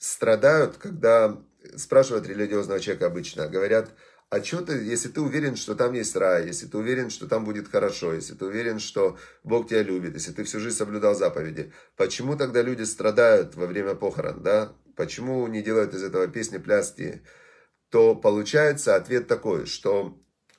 страдают, 0.01 0.77
когда 0.77 1.38
спрашивают 1.77 2.27
религиозного 2.27 2.81
человека 2.81 3.07
обычно, 3.07 3.49
говорят, 3.49 3.90
а 4.31 4.42
что 4.44 4.62
ты, 4.62 4.75
если 4.85 5.09
ты 5.09 5.20
уверен, 5.20 5.57
что 5.57 5.75
там 5.75 5.92
есть 5.92 6.14
рай, 6.14 6.46
если 6.46 6.66
ты 6.66 6.79
уверен, 6.79 7.11
что 7.11 7.27
там 7.27 7.44
будет 7.44 7.68
хорошо, 7.68 8.14
если 8.14 8.35
ты 8.35 8.44
уверен, 8.44 8.79
что 8.79 9.18
Бог 9.42 9.68
тебя 9.68 9.83
любит, 9.83 10.14
если 10.14 10.31
ты 10.31 10.44
всю 10.44 10.61
жизнь 10.61 10.77
соблюдал 10.77 11.16
заповеди, 11.16 11.73
почему 11.96 12.37
тогда 12.37 12.62
люди 12.62 12.85
страдают 12.85 13.57
во 13.57 13.66
время 13.66 13.94
похорон, 13.96 14.42
да? 14.42 14.73
Почему 14.94 15.46
не 15.49 15.62
делают 15.62 15.94
из 15.94 16.05
этого 16.05 16.29
песни, 16.29 16.59
пляски? 16.59 17.23
То 17.88 18.14
получается 18.14 18.94
ответ 18.94 19.27
такой, 19.27 19.66
что 19.66 20.16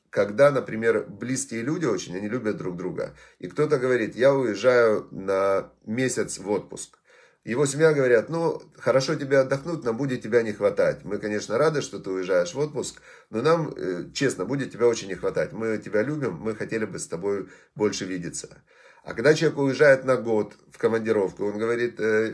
когда, 0.10 0.52
например, 0.52 1.06
близкие 1.08 1.62
люди 1.62 1.86
очень, 1.86 2.18
они 2.18 2.28
любят 2.28 2.58
друг 2.58 2.76
друга, 2.76 3.16
и 3.40 3.48
кто-то 3.48 3.78
говорит, 3.78 4.18
я 4.18 4.34
уезжаю 4.34 5.08
на 5.12 5.72
месяц 5.86 6.38
в 6.38 6.50
отпуск. 6.52 6.98
Его 7.44 7.66
семья 7.66 7.92
говорят, 7.92 8.30
ну, 8.30 8.62
хорошо 8.78 9.16
тебе 9.16 9.40
отдохнуть, 9.40 9.84
нам 9.84 9.98
будет 9.98 10.22
тебя 10.22 10.44
не 10.44 10.54
хватать. 10.54 11.04
Мы, 11.04 11.18
конечно, 11.18 11.58
рады, 11.58 11.82
что 11.82 11.98
ты 11.98 12.12
уезжаешь 12.12 12.54
в 12.54 12.60
отпуск, 12.60 13.02
но 13.32 13.42
нам, 13.42 13.74
э, 13.76 14.10
честно, 14.14 14.46
будет 14.46 14.72
тебя 14.72 14.88
очень 14.88 15.08
не 15.08 15.16
хватать. 15.16 15.52
Мы 15.52 15.80
тебя 15.80 16.04
любим, 16.04 16.36
мы 16.36 16.56
хотели 16.56 16.86
бы 16.86 17.00
с 17.00 17.08
тобой 17.08 17.50
больше 17.74 18.06
видеться. 18.06 18.62
А 19.04 19.16
когда 19.16 19.34
человек 19.34 19.58
уезжает 19.58 20.06
на 20.06 20.18
год 20.18 20.54
в 20.72 20.78
командировку, 20.78 21.46
он 21.46 21.58
говорит, 21.58 21.96
э, 22.00 22.32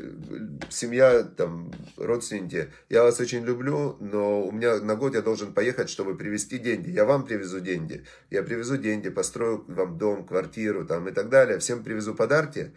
семья, 0.70 1.24
там, 1.24 1.72
родственники, 1.96 2.74
я 2.89 3.04
вас 3.04 3.17
очень 3.22 3.46
люблю, 3.46 3.96
но 4.02 4.43
у 4.43 4.52
меня 4.52 4.82
на 4.82 4.96
год 4.98 5.15
я 5.15 5.22
должен 5.22 5.54
поехать, 5.54 5.89
чтобы 5.89 6.17
привезти 6.17 6.58
деньги. 6.58 6.89
Я 6.89 7.06
вам 7.06 7.26
привезу 7.26 7.62
деньги. 7.62 8.04
Я 8.30 8.43
привезу 8.43 8.76
деньги, 8.76 9.08
построю 9.08 9.63
вам 9.70 9.98
дом, 9.98 10.26
квартиру 10.26 10.86
там, 10.86 11.08
и 11.08 11.13
так 11.13 11.30
далее. 11.30 11.60
Всем 11.60 11.82
привезу 11.82 12.13
подарки. 12.13 12.74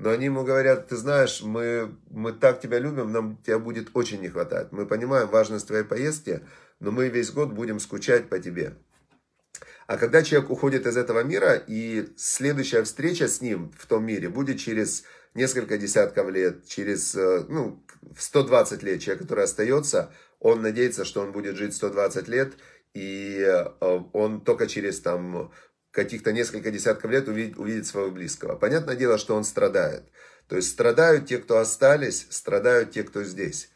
Но 0.00 0.08
они 0.08 0.24
ему 0.24 0.44
говорят, 0.44 0.88
ты 0.88 0.96
знаешь, 0.96 1.42
мы, 1.42 1.94
мы 2.08 2.32
так 2.32 2.58
тебя 2.62 2.78
любим, 2.78 3.12
нам 3.12 3.36
тебя 3.44 3.58
будет 3.58 3.90
очень 3.92 4.22
не 4.22 4.30
хватать. 4.30 4.72
Мы 4.72 4.86
понимаем 4.86 5.28
важность 5.28 5.66
твоей 5.66 5.84
поездки, 5.84 6.40
но 6.78 6.90
мы 6.90 7.10
весь 7.10 7.30
год 7.30 7.52
будем 7.52 7.78
скучать 7.78 8.30
по 8.30 8.38
тебе. 8.38 8.76
А 9.86 9.98
когда 9.98 10.22
человек 10.22 10.48
уходит 10.48 10.86
из 10.86 10.96
этого 10.96 11.22
мира, 11.22 11.52
и 11.54 12.08
следующая 12.16 12.82
встреча 12.82 13.28
с 13.28 13.42
ним 13.42 13.74
в 13.76 13.84
том 13.84 14.06
мире 14.06 14.30
будет 14.30 14.58
через 14.58 15.04
несколько 15.34 15.76
десятков 15.76 16.30
лет, 16.30 16.66
через 16.66 17.14
э, 17.14 17.44
ну, 17.50 17.84
120 18.16 18.82
лет, 18.82 19.02
человек, 19.02 19.24
который 19.24 19.44
остается, 19.44 20.14
он 20.38 20.62
надеется, 20.62 21.04
что 21.04 21.20
он 21.20 21.32
будет 21.32 21.56
жить 21.56 21.74
120 21.74 22.26
лет, 22.28 22.54
и 22.94 23.38
э, 23.46 23.64
он 24.14 24.40
только 24.40 24.66
через 24.66 24.98
там 25.00 25.52
каких-то 25.90 26.32
несколько 26.32 26.70
десятков 26.70 27.10
лет 27.10 27.28
увидит, 27.28 27.58
увидит 27.58 27.86
своего 27.86 28.10
близкого. 28.10 28.56
Понятное 28.56 28.96
дело, 28.96 29.18
что 29.18 29.34
он 29.34 29.44
страдает. 29.44 30.04
То 30.48 30.56
есть 30.56 30.70
страдают 30.70 31.26
те, 31.26 31.38
кто 31.38 31.58
остались, 31.58 32.26
страдают 32.30 32.92
те, 32.92 33.02
кто 33.02 33.22
здесь. 33.22 33.70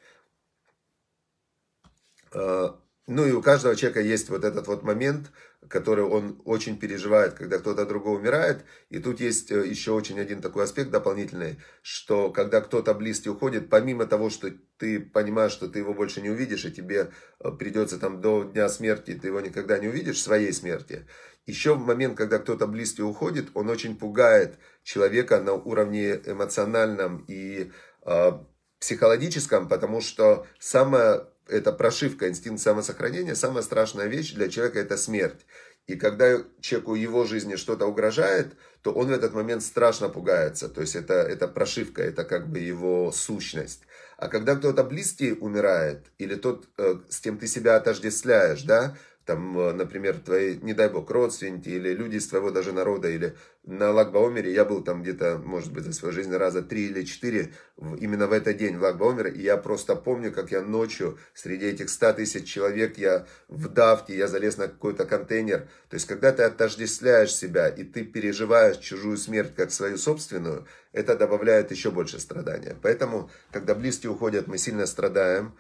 Э, 2.32 2.70
ну 3.06 3.26
и 3.26 3.32
у 3.32 3.42
каждого 3.42 3.76
человека 3.76 4.00
есть 4.00 4.30
вот 4.30 4.44
этот 4.44 4.66
вот 4.66 4.82
момент, 4.82 5.30
который 5.68 6.04
он 6.04 6.40
очень 6.44 6.78
переживает, 6.78 7.34
когда 7.34 7.58
кто-то 7.58 7.86
другой 7.86 8.16
умирает. 8.16 8.64
И 8.90 8.98
тут 8.98 9.20
есть 9.20 9.50
э, 9.50 9.66
еще 9.66 9.92
очень 9.92 10.18
один 10.18 10.40
такой 10.40 10.64
аспект 10.64 10.90
дополнительный, 10.90 11.58
что 11.82 12.30
когда 12.30 12.60
кто-то 12.60 12.94
близкий 12.94 13.30
уходит, 13.30 13.68
помимо 13.70 14.06
того, 14.06 14.30
что 14.30 14.50
ты 14.78 15.00
понимаешь, 15.00 15.52
что 15.52 15.68
ты 15.68 15.80
его 15.80 15.94
больше 15.94 16.22
не 16.22 16.30
увидишь, 16.30 16.64
и 16.64 16.72
тебе 16.72 17.10
э, 17.40 17.50
придется 17.52 17.98
там 17.98 18.20
до 18.20 18.44
дня 18.44 18.68
смерти, 18.68 19.18
ты 19.20 19.28
его 19.28 19.40
никогда 19.40 19.78
не 19.78 19.88
увидишь, 19.88 20.22
своей 20.22 20.52
смерти. 20.52 21.06
Еще 21.46 21.74
в 21.74 21.84
момент, 21.84 22.16
когда 22.16 22.38
кто-то 22.38 22.66
близкий 22.66 23.02
уходит, 23.02 23.48
он 23.54 23.68
очень 23.68 23.96
пугает 23.96 24.58
человека 24.82 25.40
на 25.40 25.52
уровне 25.52 26.20
эмоциональном 26.24 27.24
и 27.28 27.70
э, 28.06 28.32
психологическом, 28.78 29.68
потому 29.68 30.00
что 30.00 30.46
самое 30.58 31.26
это 31.46 31.72
прошивка, 31.72 32.28
инстинкт 32.28 32.62
самосохранения, 32.62 33.34
самая 33.34 33.62
страшная 33.62 34.06
вещь 34.06 34.32
для 34.32 34.48
человека 34.48 34.78
это 34.78 34.96
смерть. 34.96 35.44
И 35.86 35.96
когда 35.96 36.38
человеку 36.60 36.94
его 36.94 37.24
жизни 37.24 37.56
что-то 37.56 37.86
угрожает, 37.86 38.54
то 38.82 38.92
он 38.92 39.08
в 39.08 39.12
этот 39.12 39.34
момент 39.34 39.62
страшно 39.62 40.08
пугается. 40.08 40.70
То 40.70 40.80
есть 40.80 40.96
это, 40.96 41.14
это 41.14 41.46
прошивка, 41.46 42.02
это 42.02 42.24
как 42.24 42.48
бы 42.48 42.58
его 42.58 43.12
сущность. 43.12 43.82
А 44.16 44.28
когда 44.28 44.56
кто-то 44.56 44.82
близкий 44.82 45.32
умирает, 45.32 46.06
или 46.16 46.36
тот, 46.36 46.68
э, 46.78 47.00
с 47.10 47.20
кем 47.20 47.36
ты 47.36 47.46
себя 47.46 47.76
отождествляешь, 47.76 48.62
да, 48.62 48.96
там, 49.24 49.58
э, 49.58 49.72
например, 49.72 50.18
твои, 50.18 50.56
не 50.56 50.74
дай 50.74 50.88
бог, 50.88 51.10
родственники 51.10 51.68
или 51.68 51.94
люди 51.94 52.16
из 52.16 52.28
твоего 52.28 52.50
даже 52.50 52.72
народа, 52.72 53.08
или 53.08 53.36
на 53.64 53.90
Лагбаумере 53.90 54.52
я 54.52 54.64
был 54.64 54.82
там 54.82 55.02
где-то, 55.02 55.38
может 55.38 55.72
быть, 55.72 55.84
за 55.84 55.92
свою 55.92 56.12
жизнь 56.12 56.34
раза 56.34 56.62
три 56.62 56.86
или 56.86 57.02
четыре, 57.02 57.52
именно 57.98 58.26
в 58.26 58.32
этот 58.32 58.56
день 58.58 58.76
в 58.76 58.82
Лагбаумере, 58.82 59.30
и 59.30 59.42
я 59.42 59.56
просто 59.56 59.96
помню, 59.96 60.32
как 60.32 60.50
я 60.52 60.60
ночью 60.60 61.18
среди 61.32 61.66
этих 61.66 61.88
ста 61.88 62.12
тысяч 62.12 62.46
человек, 62.46 62.98
я 62.98 63.26
в 63.48 63.68
давке, 63.68 64.16
я 64.16 64.28
залез 64.28 64.58
на 64.58 64.68
какой-то 64.68 65.06
контейнер, 65.06 65.68
то 65.88 65.94
есть, 65.94 66.06
когда 66.06 66.32
ты 66.32 66.42
отождествляешь 66.42 67.34
себя, 67.34 67.68
и 67.68 67.84
ты 67.84 68.04
переживаешь 68.04 68.76
чужую 68.78 69.16
смерть 69.16 69.54
как 69.56 69.70
свою 69.70 69.96
собственную, 69.96 70.66
это 70.92 71.16
добавляет 71.16 71.70
еще 71.70 71.90
больше 71.90 72.20
страдания. 72.20 72.76
Поэтому, 72.82 73.30
когда 73.50 73.74
близкие 73.74 74.12
уходят, 74.12 74.46
мы 74.46 74.58
сильно 74.58 74.86
страдаем, 74.86 75.54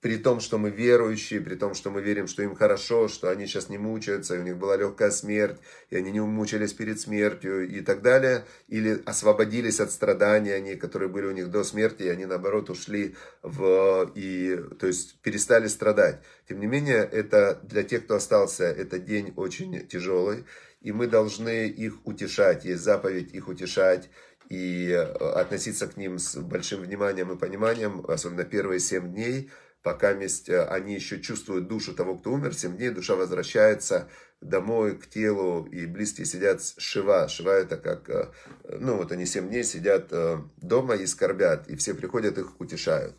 при 0.00 0.16
том, 0.16 0.38
что 0.40 0.58
мы 0.58 0.70
верующие, 0.70 1.40
при 1.40 1.56
том, 1.56 1.74
что 1.74 1.90
мы 1.90 2.00
верим, 2.00 2.28
что 2.28 2.42
им 2.42 2.54
хорошо, 2.54 3.08
что 3.08 3.30
они 3.30 3.46
сейчас 3.46 3.68
не 3.68 3.78
мучаются, 3.78 4.36
и 4.36 4.38
у 4.38 4.42
них 4.42 4.56
была 4.56 4.76
легкая 4.76 5.10
смерть, 5.10 5.58
и 5.90 5.96
они 5.96 6.12
не 6.12 6.20
мучились 6.20 6.72
перед 6.72 7.00
смертью 7.00 7.68
и 7.68 7.80
так 7.80 8.00
далее, 8.00 8.44
или 8.68 9.02
освободились 9.04 9.80
от 9.80 9.90
страданий, 9.90 10.52
они, 10.52 10.76
которые 10.76 11.08
были 11.08 11.26
у 11.26 11.32
них 11.32 11.50
до 11.50 11.64
смерти, 11.64 12.04
и 12.04 12.08
они, 12.08 12.26
наоборот, 12.26 12.70
ушли 12.70 13.16
в, 13.42 14.12
и, 14.14 14.56
то 14.78 14.86
есть, 14.86 15.20
перестали 15.20 15.66
страдать. 15.66 16.20
Тем 16.48 16.60
не 16.60 16.66
менее, 16.66 16.98
это 16.98 17.60
для 17.64 17.82
тех, 17.82 18.04
кто 18.04 18.14
остался, 18.14 18.64
это 18.64 19.00
день 19.00 19.32
очень 19.34 19.86
тяжелый, 19.88 20.44
и 20.80 20.92
мы 20.92 21.08
должны 21.08 21.66
их 21.66 22.06
утешать, 22.06 22.64
есть 22.64 22.82
заповедь 22.82 23.32
их 23.32 23.48
утешать, 23.48 24.10
и 24.48 24.92
относиться 24.92 25.86
к 25.88 25.98
ним 25.98 26.18
с 26.18 26.36
большим 26.36 26.80
вниманием 26.80 27.30
и 27.30 27.36
пониманием, 27.36 28.04
особенно 28.08 28.44
первые 28.44 28.80
семь 28.80 29.12
дней, 29.12 29.50
пока 29.82 30.12
месть, 30.12 30.48
э, 30.48 30.64
они 30.64 30.94
еще 30.94 31.20
чувствуют 31.20 31.68
душу 31.68 31.94
того, 31.94 32.16
кто 32.16 32.32
умер, 32.32 32.54
7 32.54 32.76
дней 32.76 32.90
душа 32.90 33.14
возвращается 33.14 34.08
домой, 34.40 34.96
к 34.96 35.08
телу, 35.08 35.66
и 35.66 35.86
близкие 35.86 36.26
сидят 36.26 36.62
шива. 36.78 37.28
Шива 37.28 37.50
это 37.50 37.76
как, 37.76 38.08
э, 38.08 38.28
ну 38.64 38.96
вот 38.96 39.12
они 39.12 39.26
7 39.26 39.48
дней 39.48 39.64
сидят 39.64 40.08
э, 40.10 40.38
дома 40.58 40.94
и 40.94 41.06
скорбят, 41.06 41.68
и 41.68 41.76
все 41.76 41.94
приходят, 41.94 42.38
их 42.38 42.60
утешают. 42.60 43.16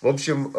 В 0.00 0.06
общем, 0.06 0.52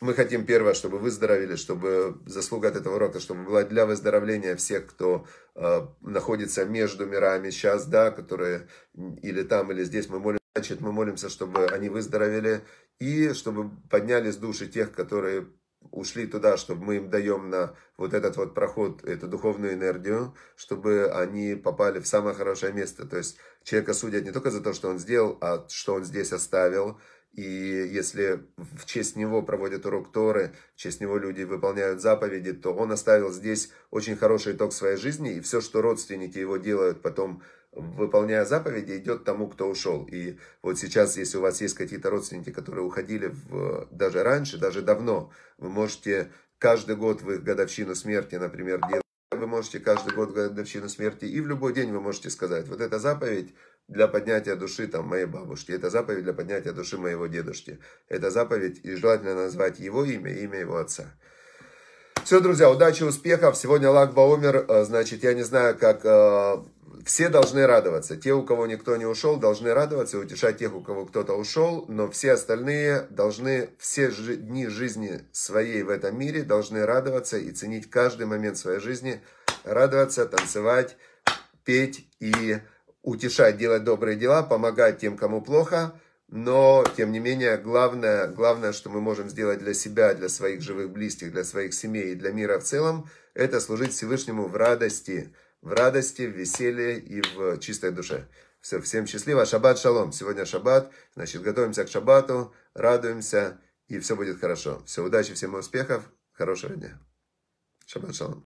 мы 0.00 0.14
хотим 0.14 0.46
первое, 0.46 0.72
чтобы 0.72 0.98
выздоровели, 0.98 1.56
чтобы 1.56 2.16
заслуга 2.24 2.68
от 2.68 2.76
этого 2.76 2.94
урока, 2.96 3.20
чтобы 3.20 3.44
была 3.44 3.64
для 3.64 3.84
выздоровления 3.84 4.56
всех, 4.56 4.86
кто 4.86 5.26
находится 6.00 6.64
между 6.64 7.04
мирами 7.04 7.50
сейчас, 7.50 7.84
да, 7.84 8.10
которые 8.10 8.66
или 9.20 9.42
там, 9.42 9.72
или 9.72 9.84
здесь 9.84 10.08
мы 10.08 10.20
молимся. 10.20 10.41
Значит, 10.54 10.80
мы 10.80 10.92
молимся, 10.92 11.28
чтобы 11.30 11.66
они 11.66 11.88
выздоровели 11.88 12.62
и 12.98 13.32
чтобы 13.32 13.70
поднялись 13.88 14.36
души 14.36 14.66
тех, 14.66 14.92
которые 14.92 15.48
ушли 15.90 16.26
туда, 16.26 16.56
чтобы 16.56 16.84
мы 16.84 16.96
им 16.96 17.10
даем 17.10 17.50
на 17.50 17.74
вот 17.96 18.14
этот 18.14 18.36
вот 18.36 18.54
проход, 18.54 19.02
эту 19.04 19.28
духовную 19.28 19.72
энергию, 19.74 20.34
чтобы 20.56 21.10
они 21.10 21.54
попали 21.54 22.00
в 22.00 22.06
самое 22.06 22.36
хорошее 22.36 22.72
место. 22.72 23.06
То 23.06 23.16
есть 23.16 23.38
человека 23.64 23.94
судят 23.94 24.24
не 24.24 24.30
только 24.30 24.50
за 24.50 24.60
то, 24.60 24.72
что 24.74 24.88
он 24.88 24.98
сделал, 24.98 25.38
а 25.40 25.66
что 25.68 25.94
он 25.94 26.04
здесь 26.04 26.32
оставил. 26.32 27.00
и 27.32 27.88
если 27.90 28.44
в 28.58 28.84
честь 28.84 29.16
него 29.16 29.42
проводят 29.42 29.86
урок 29.86 30.12
Торы, 30.12 30.52
в 30.74 30.78
честь 30.78 31.00
него 31.00 31.16
люди 31.16 31.42
выполняют 31.44 32.02
заповеди, 32.02 32.52
то 32.52 32.74
он 32.74 32.92
оставил 32.92 33.32
здесь 33.32 33.70
очень 33.90 34.16
хороший 34.16 34.52
итог 34.52 34.72
своей 34.72 34.96
жизни, 34.96 35.34
и 35.34 35.40
все, 35.40 35.62
что 35.62 35.80
родственники 35.80 36.38
его 36.38 36.58
делают 36.58 37.00
потом, 37.00 37.42
выполняя 37.72 38.44
заповеди, 38.44 38.98
идет 38.98 39.24
тому, 39.24 39.48
кто 39.48 39.68
ушел. 39.68 40.06
И 40.10 40.38
вот 40.62 40.78
сейчас, 40.78 41.16
если 41.16 41.38
у 41.38 41.40
вас 41.40 41.60
есть 41.60 41.74
какие-то 41.74 42.10
родственники, 42.10 42.50
которые 42.50 42.84
уходили 42.84 43.28
в, 43.28 43.88
даже 43.90 44.22
раньше, 44.22 44.58
даже 44.58 44.82
давно, 44.82 45.30
вы 45.58 45.70
можете 45.70 46.30
каждый 46.58 46.96
год 46.96 47.22
в 47.22 47.30
их 47.30 47.42
годовщину 47.42 47.94
смерти, 47.94 48.36
например, 48.36 48.80
делать 48.88 49.02
вы 49.30 49.46
можете 49.46 49.80
каждый 49.80 50.14
год 50.14 50.32
годовщину 50.32 50.88
смерти, 50.88 51.24
и 51.24 51.40
в 51.40 51.48
любой 51.48 51.72
день 51.72 51.90
вы 51.90 52.00
можете 52.00 52.30
сказать, 52.30 52.68
вот 52.68 52.80
эта 52.80 52.98
заповедь 52.98 53.54
для 53.88 54.06
поднятия 54.06 54.54
души 54.54 54.86
там, 54.86 55.08
моей 55.08 55.24
бабушки, 55.24 55.72
это 55.72 55.90
заповедь 55.90 56.24
для 56.24 56.32
поднятия 56.32 56.72
души 56.72 56.98
моего 56.98 57.26
дедушки, 57.26 57.80
это 58.08 58.30
заповедь, 58.30 58.80
и 58.84 58.94
желательно 58.94 59.34
назвать 59.34 59.80
его 59.80 60.04
имя 60.04 60.32
имя 60.32 60.60
его 60.60 60.76
отца. 60.76 61.06
Все, 62.24 62.40
друзья, 62.40 62.70
удачи, 62.70 63.02
успехов. 63.02 63.56
Сегодня 63.56 63.90
Лак 63.90 64.14
Баумер, 64.14 64.64
э, 64.68 64.84
значит, 64.84 65.24
я 65.24 65.34
не 65.34 65.42
знаю, 65.42 65.76
как... 65.76 66.04
Все 67.04 67.28
должны 67.28 67.66
радоваться. 67.66 68.16
Те, 68.16 68.32
у 68.32 68.44
кого 68.44 68.66
никто 68.66 68.96
не 68.96 69.06
ушел, 69.06 69.36
должны 69.36 69.74
радоваться 69.74 70.16
и 70.16 70.20
утешать 70.20 70.58
тех, 70.58 70.74
у 70.74 70.80
кого 70.80 71.06
кто-то 71.06 71.34
ушел. 71.34 71.84
Но 71.88 72.10
все 72.10 72.32
остальные 72.32 73.06
должны 73.10 73.70
все 73.78 74.10
дни 74.10 74.68
жизни 74.68 75.22
своей 75.32 75.82
в 75.82 75.88
этом 75.88 76.18
мире 76.18 76.42
должны 76.42 76.86
радоваться 76.86 77.38
и 77.38 77.50
ценить 77.50 77.90
каждый 77.90 78.26
момент 78.26 78.56
своей 78.56 78.78
жизни. 78.78 79.20
Радоваться, 79.64 80.26
танцевать, 80.26 80.96
петь 81.64 82.06
и 82.20 82.58
утешать, 83.02 83.56
делать 83.56 83.84
добрые 83.84 84.16
дела, 84.16 84.42
помогать 84.42 84.98
тем, 84.98 85.16
кому 85.16 85.40
плохо, 85.40 85.94
но, 86.28 86.84
тем 86.96 87.12
не 87.12 87.18
менее, 87.18 87.58
главное, 87.58 88.26
главное, 88.28 88.72
что 88.72 88.90
мы 88.90 89.00
можем 89.00 89.28
сделать 89.28 89.58
для 89.58 89.74
себя, 89.74 90.14
для 90.14 90.28
своих 90.28 90.62
живых 90.62 90.90
близких, 90.90 91.32
для 91.32 91.44
своих 91.44 91.74
семей 91.74 92.12
и 92.12 92.14
для 92.14 92.32
мира 92.32 92.58
в 92.58 92.64
целом, 92.64 93.08
это 93.34 93.60
служить 93.60 93.92
Всевышнему 93.92 94.46
в 94.46 94.56
радости, 94.56 95.34
в 95.62 95.72
радости, 95.72 96.22
в 96.22 96.36
веселье 96.36 96.98
и 96.98 97.22
в 97.22 97.58
чистой 97.58 97.92
душе. 97.92 98.28
Все, 98.60 98.80
всем 98.80 99.06
счастливо, 99.06 99.46
шаббат 99.46 99.78
шалом. 99.78 100.12
Сегодня 100.12 100.44
шаббат, 100.44 100.92
значит, 101.14 101.42
готовимся 101.42 101.84
к 101.84 101.88
шаббату, 101.90 102.52
радуемся, 102.74 103.60
и 103.88 103.98
все 103.98 104.14
будет 104.14 104.40
хорошо. 104.40 104.82
Все, 104.86 105.02
удачи, 105.02 105.34
всем 105.34 105.54
успехов, 105.54 106.10
хорошего 106.32 106.74
дня. 106.74 107.00
Шаббат 107.86 108.14
шалом. 108.14 108.40